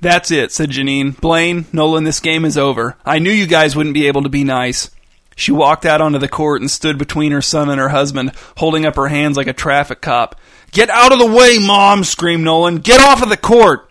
That's 0.00 0.30
it, 0.30 0.52
said 0.52 0.70
Janine. 0.70 1.20
Blaine, 1.20 1.66
Nolan, 1.72 2.04
this 2.04 2.20
game 2.20 2.44
is 2.44 2.56
over. 2.56 2.96
I 3.04 3.18
knew 3.18 3.32
you 3.32 3.48
guys 3.48 3.74
wouldn't 3.74 3.94
be 3.94 4.06
able 4.06 4.22
to 4.22 4.28
be 4.28 4.44
nice. 4.44 4.88
She 5.34 5.50
walked 5.50 5.84
out 5.84 6.00
onto 6.00 6.20
the 6.20 6.28
court 6.28 6.60
and 6.60 6.70
stood 6.70 6.96
between 6.96 7.32
her 7.32 7.42
son 7.42 7.68
and 7.68 7.80
her 7.80 7.88
husband, 7.88 8.30
holding 8.58 8.86
up 8.86 8.94
her 8.94 9.08
hands 9.08 9.36
like 9.36 9.48
a 9.48 9.52
traffic 9.52 10.00
cop. 10.00 10.38
Get 10.74 10.90
out 10.90 11.12
of 11.12 11.20
the 11.20 11.32
way, 11.32 11.58
Mom! 11.64 12.02
screamed 12.02 12.42
Nolan. 12.42 12.78
Get 12.78 13.00
off 13.00 13.22
of 13.22 13.28
the 13.28 13.36
court! 13.36 13.88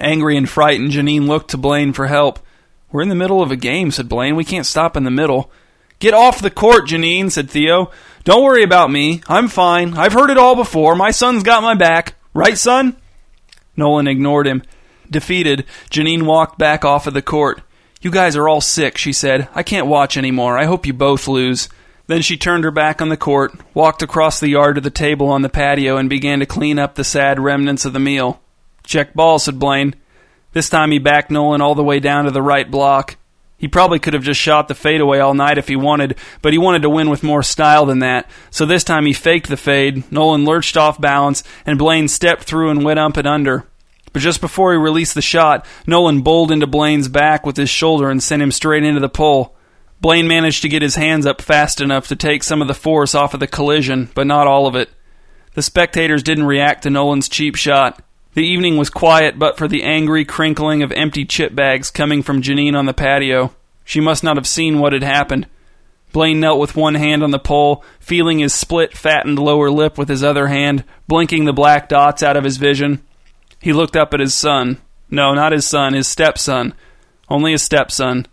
Angry 0.00 0.38
and 0.38 0.48
frightened, 0.48 0.90
Janine 0.90 1.28
looked 1.28 1.50
to 1.50 1.58
Blaine 1.58 1.92
for 1.92 2.06
help. 2.06 2.38
We're 2.90 3.02
in 3.02 3.10
the 3.10 3.14
middle 3.14 3.42
of 3.42 3.50
a 3.50 3.56
game, 3.56 3.90
said 3.90 4.08
Blaine. 4.08 4.34
We 4.34 4.42
can't 4.42 4.64
stop 4.64 4.96
in 4.96 5.04
the 5.04 5.10
middle. 5.10 5.50
Get 5.98 6.14
off 6.14 6.40
the 6.40 6.50
court, 6.50 6.86
Janine, 6.86 7.30
said 7.30 7.50
Theo. 7.50 7.90
Don't 8.24 8.42
worry 8.42 8.62
about 8.62 8.90
me. 8.90 9.20
I'm 9.28 9.48
fine. 9.48 9.98
I've 9.98 10.14
heard 10.14 10.30
it 10.30 10.38
all 10.38 10.56
before. 10.56 10.96
My 10.96 11.10
son's 11.10 11.42
got 11.42 11.62
my 11.62 11.74
back. 11.74 12.14
Right, 12.32 12.56
son? 12.56 12.96
Nolan 13.76 14.08
ignored 14.08 14.46
him. 14.46 14.62
Defeated, 15.10 15.66
Janine 15.90 16.22
walked 16.22 16.58
back 16.58 16.86
off 16.86 17.06
of 17.06 17.12
the 17.12 17.20
court. 17.20 17.60
You 18.00 18.10
guys 18.10 18.34
are 18.34 18.48
all 18.48 18.62
sick, 18.62 18.96
she 18.96 19.12
said. 19.12 19.46
I 19.54 19.62
can't 19.62 19.86
watch 19.86 20.16
anymore. 20.16 20.58
I 20.58 20.64
hope 20.64 20.86
you 20.86 20.94
both 20.94 21.28
lose. 21.28 21.68
Then 22.06 22.22
she 22.22 22.36
turned 22.36 22.64
her 22.64 22.70
back 22.70 23.00
on 23.00 23.08
the 23.08 23.16
court, 23.16 23.52
walked 23.74 24.02
across 24.02 24.40
the 24.40 24.50
yard 24.50 24.74
to 24.74 24.80
the 24.80 24.90
table 24.90 25.28
on 25.28 25.42
the 25.42 25.48
patio, 25.48 25.96
and 25.96 26.10
began 26.10 26.40
to 26.40 26.46
clean 26.46 26.78
up 26.78 26.94
the 26.94 27.04
sad 27.04 27.38
remnants 27.38 27.84
of 27.84 27.92
the 27.92 27.98
meal. 27.98 28.40
Check 28.84 29.14
ball, 29.14 29.38
said 29.38 29.58
Blaine. 29.58 29.94
This 30.52 30.68
time 30.68 30.90
he 30.90 30.98
backed 30.98 31.30
Nolan 31.30 31.62
all 31.62 31.74
the 31.74 31.84
way 31.84 32.00
down 32.00 32.24
to 32.24 32.30
the 32.30 32.42
right 32.42 32.70
block. 32.70 33.16
He 33.56 33.68
probably 33.68 34.00
could 34.00 34.14
have 34.14 34.24
just 34.24 34.40
shot 34.40 34.66
the 34.66 34.74
fadeaway 34.74 35.20
all 35.20 35.34
night 35.34 35.56
if 35.56 35.68
he 35.68 35.76
wanted, 35.76 36.16
but 36.42 36.52
he 36.52 36.58
wanted 36.58 36.82
to 36.82 36.90
win 36.90 37.08
with 37.08 37.22
more 37.22 37.44
style 37.44 37.86
than 37.86 38.00
that. 38.00 38.28
So 38.50 38.66
this 38.66 38.82
time 38.82 39.06
he 39.06 39.12
faked 39.12 39.48
the 39.48 39.56
fade. 39.56 40.10
Nolan 40.10 40.44
lurched 40.44 40.76
off 40.76 41.00
balance, 41.00 41.44
and 41.64 41.78
Blaine 41.78 42.08
stepped 42.08 42.42
through 42.42 42.70
and 42.70 42.84
went 42.84 42.98
up 42.98 43.16
and 43.16 43.26
under. 43.26 43.64
But 44.12 44.20
just 44.20 44.40
before 44.40 44.72
he 44.72 44.78
released 44.78 45.14
the 45.14 45.22
shot, 45.22 45.64
Nolan 45.86 46.22
bowled 46.22 46.50
into 46.50 46.66
Blaine's 46.66 47.08
back 47.08 47.46
with 47.46 47.56
his 47.56 47.70
shoulder 47.70 48.10
and 48.10 48.20
sent 48.20 48.42
him 48.42 48.50
straight 48.50 48.82
into 48.82 49.00
the 49.00 49.08
pole. 49.08 49.54
Blaine 50.02 50.26
managed 50.26 50.62
to 50.62 50.68
get 50.68 50.82
his 50.82 50.96
hands 50.96 51.26
up 51.26 51.40
fast 51.40 51.80
enough 51.80 52.08
to 52.08 52.16
take 52.16 52.42
some 52.42 52.60
of 52.60 52.66
the 52.66 52.74
force 52.74 53.14
off 53.14 53.34
of 53.34 53.40
the 53.40 53.46
collision, 53.46 54.10
but 54.16 54.26
not 54.26 54.48
all 54.48 54.66
of 54.66 54.74
it. 54.74 54.90
The 55.54 55.62
spectators 55.62 56.24
didn't 56.24 56.46
react 56.46 56.82
to 56.82 56.90
Nolan's 56.90 57.28
cheap 57.28 57.54
shot. 57.54 58.02
The 58.34 58.44
evening 58.44 58.76
was 58.76 58.90
quiet 58.90 59.38
but 59.38 59.56
for 59.56 59.68
the 59.68 59.84
angry 59.84 60.24
crinkling 60.24 60.82
of 60.82 60.90
empty 60.90 61.24
chip 61.24 61.54
bags 61.54 61.92
coming 61.92 62.24
from 62.24 62.42
Janine 62.42 62.74
on 62.74 62.86
the 62.86 62.92
patio. 62.92 63.54
She 63.84 64.00
must 64.00 64.24
not 64.24 64.36
have 64.36 64.46
seen 64.46 64.80
what 64.80 64.92
had 64.92 65.04
happened. 65.04 65.46
Blaine 66.12 66.40
knelt 66.40 66.58
with 66.58 66.74
one 66.74 66.96
hand 66.96 67.22
on 67.22 67.30
the 67.30 67.38
pole, 67.38 67.84
feeling 68.00 68.40
his 68.40 68.52
split, 68.52 68.98
fattened 68.98 69.38
lower 69.38 69.70
lip 69.70 69.96
with 69.96 70.08
his 70.08 70.24
other 70.24 70.48
hand, 70.48 70.82
blinking 71.06 71.44
the 71.44 71.52
black 71.52 71.88
dots 71.88 72.24
out 72.24 72.36
of 72.36 72.42
his 72.42 72.56
vision. 72.56 73.04
He 73.60 73.72
looked 73.72 73.96
up 73.96 74.12
at 74.12 74.20
his 74.20 74.34
son. 74.34 74.78
No, 75.12 75.32
not 75.32 75.52
his 75.52 75.64
son, 75.64 75.94
his 75.94 76.08
stepson. 76.08 76.74
Only 77.28 77.52
his 77.52 77.62
stepson. 77.62 78.26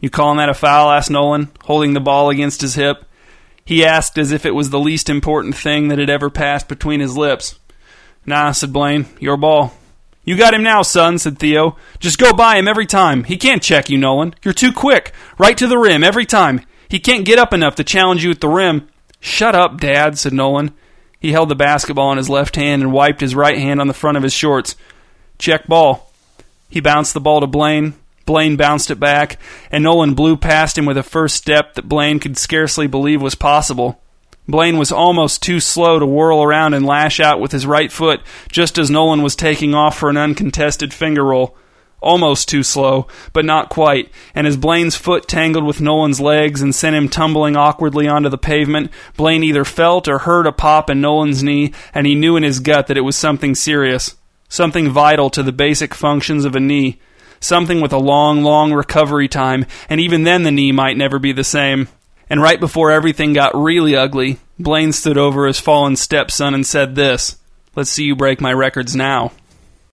You 0.00 0.10
calling 0.10 0.38
that 0.38 0.48
a 0.48 0.54
foul? 0.54 0.90
asked 0.90 1.10
Nolan, 1.10 1.50
holding 1.64 1.94
the 1.94 2.00
ball 2.00 2.30
against 2.30 2.60
his 2.60 2.74
hip. 2.74 3.04
He 3.64 3.84
asked 3.84 4.18
as 4.18 4.30
if 4.30 4.46
it 4.46 4.54
was 4.54 4.70
the 4.70 4.78
least 4.78 5.08
important 5.08 5.56
thing 5.56 5.88
that 5.88 5.98
had 5.98 6.10
ever 6.10 6.30
passed 6.30 6.68
between 6.68 7.00
his 7.00 7.16
lips. 7.16 7.58
Nah, 8.24 8.52
said 8.52 8.72
Blaine. 8.72 9.06
Your 9.18 9.36
ball. 9.36 9.74
You 10.24 10.36
got 10.36 10.54
him 10.54 10.62
now, 10.62 10.82
son, 10.82 11.18
said 11.18 11.38
Theo. 11.38 11.76
Just 11.98 12.18
go 12.18 12.32
by 12.32 12.56
him 12.56 12.68
every 12.68 12.86
time. 12.86 13.24
He 13.24 13.36
can't 13.36 13.62
check 13.62 13.88
you, 13.88 13.96
Nolan. 13.96 14.34
You're 14.42 14.54
too 14.54 14.72
quick. 14.72 15.12
Right 15.38 15.56
to 15.58 15.66
the 15.66 15.78
rim 15.78 16.04
every 16.04 16.26
time. 16.26 16.62
He 16.88 16.98
can't 16.98 17.24
get 17.24 17.38
up 17.38 17.52
enough 17.52 17.76
to 17.76 17.84
challenge 17.84 18.24
you 18.24 18.30
at 18.32 18.40
the 18.40 18.48
rim. 18.48 18.88
Shut 19.20 19.54
up, 19.54 19.80
Dad, 19.80 20.18
said 20.18 20.32
Nolan. 20.32 20.72
He 21.18 21.32
held 21.32 21.48
the 21.48 21.54
basketball 21.54 22.12
in 22.12 22.18
his 22.18 22.28
left 22.28 22.56
hand 22.56 22.82
and 22.82 22.92
wiped 22.92 23.20
his 23.20 23.34
right 23.34 23.58
hand 23.58 23.80
on 23.80 23.88
the 23.88 23.94
front 23.94 24.16
of 24.16 24.22
his 24.22 24.32
shorts. 24.32 24.76
Check 25.38 25.66
ball. 25.66 26.12
He 26.68 26.80
bounced 26.80 27.14
the 27.14 27.20
ball 27.20 27.40
to 27.40 27.46
Blaine. 27.46 27.94
Blaine 28.26 28.56
bounced 28.56 28.90
it 28.90 29.00
back, 29.00 29.38
and 29.70 29.84
Nolan 29.84 30.14
blew 30.14 30.36
past 30.36 30.76
him 30.76 30.84
with 30.84 30.98
a 30.98 31.02
first 31.02 31.36
step 31.36 31.74
that 31.74 31.88
Blaine 31.88 32.18
could 32.18 32.36
scarcely 32.36 32.86
believe 32.86 33.22
was 33.22 33.36
possible. 33.36 34.02
Blaine 34.48 34.78
was 34.78 34.92
almost 34.92 35.42
too 35.42 35.58
slow 35.58 35.98
to 35.98 36.06
whirl 36.06 36.42
around 36.42 36.74
and 36.74 36.86
lash 36.86 37.18
out 37.18 37.40
with 37.40 37.52
his 37.52 37.66
right 37.66 37.90
foot 37.90 38.20
just 38.50 38.78
as 38.78 38.90
Nolan 38.90 39.22
was 39.22 39.34
taking 39.34 39.74
off 39.74 39.98
for 39.98 40.08
an 40.08 40.16
uncontested 40.16 40.92
finger 40.92 41.24
roll. 41.24 41.56
Almost 42.00 42.48
too 42.48 42.62
slow, 42.62 43.08
but 43.32 43.44
not 43.44 43.70
quite, 43.70 44.10
and 44.34 44.46
as 44.46 44.56
Blaine's 44.56 44.94
foot 44.94 45.26
tangled 45.26 45.64
with 45.64 45.80
Nolan's 45.80 46.20
legs 46.20 46.60
and 46.60 46.74
sent 46.74 46.94
him 46.94 47.08
tumbling 47.08 47.56
awkwardly 47.56 48.06
onto 48.06 48.28
the 48.28 48.38
pavement, 48.38 48.92
Blaine 49.16 49.42
either 49.42 49.64
felt 49.64 50.06
or 50.06 50.18
heard 50.18 50.46
a 50.46 50.52
pop 50.52 50.90
in 50.90 51.00
Nolan's 51.00 51.42
knee, 51.42 51.72
and 51.94 52.06
he 52.06 52.14
knew 52.14 52.36
in 52.36 52.42
his 52.42 52.60
gut 52.60 52.86
that 52.86 52.98
it 52.98 53.00
was 53.00 53.16
something 53.16 53.54
serious. 53.54 54.14
Something 54.48 54.90
vital 54.90 55.30
to 55.30 55.42
the 55.42 55.52
basic 55.52 55.94
functions 55.94 56.44
of 56.44 56.54
a 56.54 56.60
knee. 56.60 57.00
Something 57.40 57.80
with 57.80 57.92
a 57.92 57.98
long, 57.98 58.42
long 58.42 58.72
recovery 58.72 59.28
time, 59.28 59.66
and 59.88 60.00
even 60.00 60.24
then 60.24 60.42
the 60.42 60.50
knee 60.50 60.72
might 60.72 60.96
never 60.96 61.18
be 61.18 61.32
the 61.32 61.44
same. 61.44 61.88
And 62.28 62.42
right 62.42 62.58
before 62.58 62.90
everything 62.90 63.32
got 63.32 63.54
really 63.54 63.94
ugly, 63.94 64.38
Blaine 64.58 64.92
stood 64.92 65.18
over 65.18 65.46
his 65.46 65.60
fallen 65.60 65.96
stepson 65.96 66.54
and 66.54 66.66
said 66.66 66.94
this 66.94 67.38
Let's 67.74 67.90
see 67.90 68.04
you 68.04 68.16
break 68.16 68.40
my 68.40 68.52
records 68.52 68.96
now. 68.96 69.32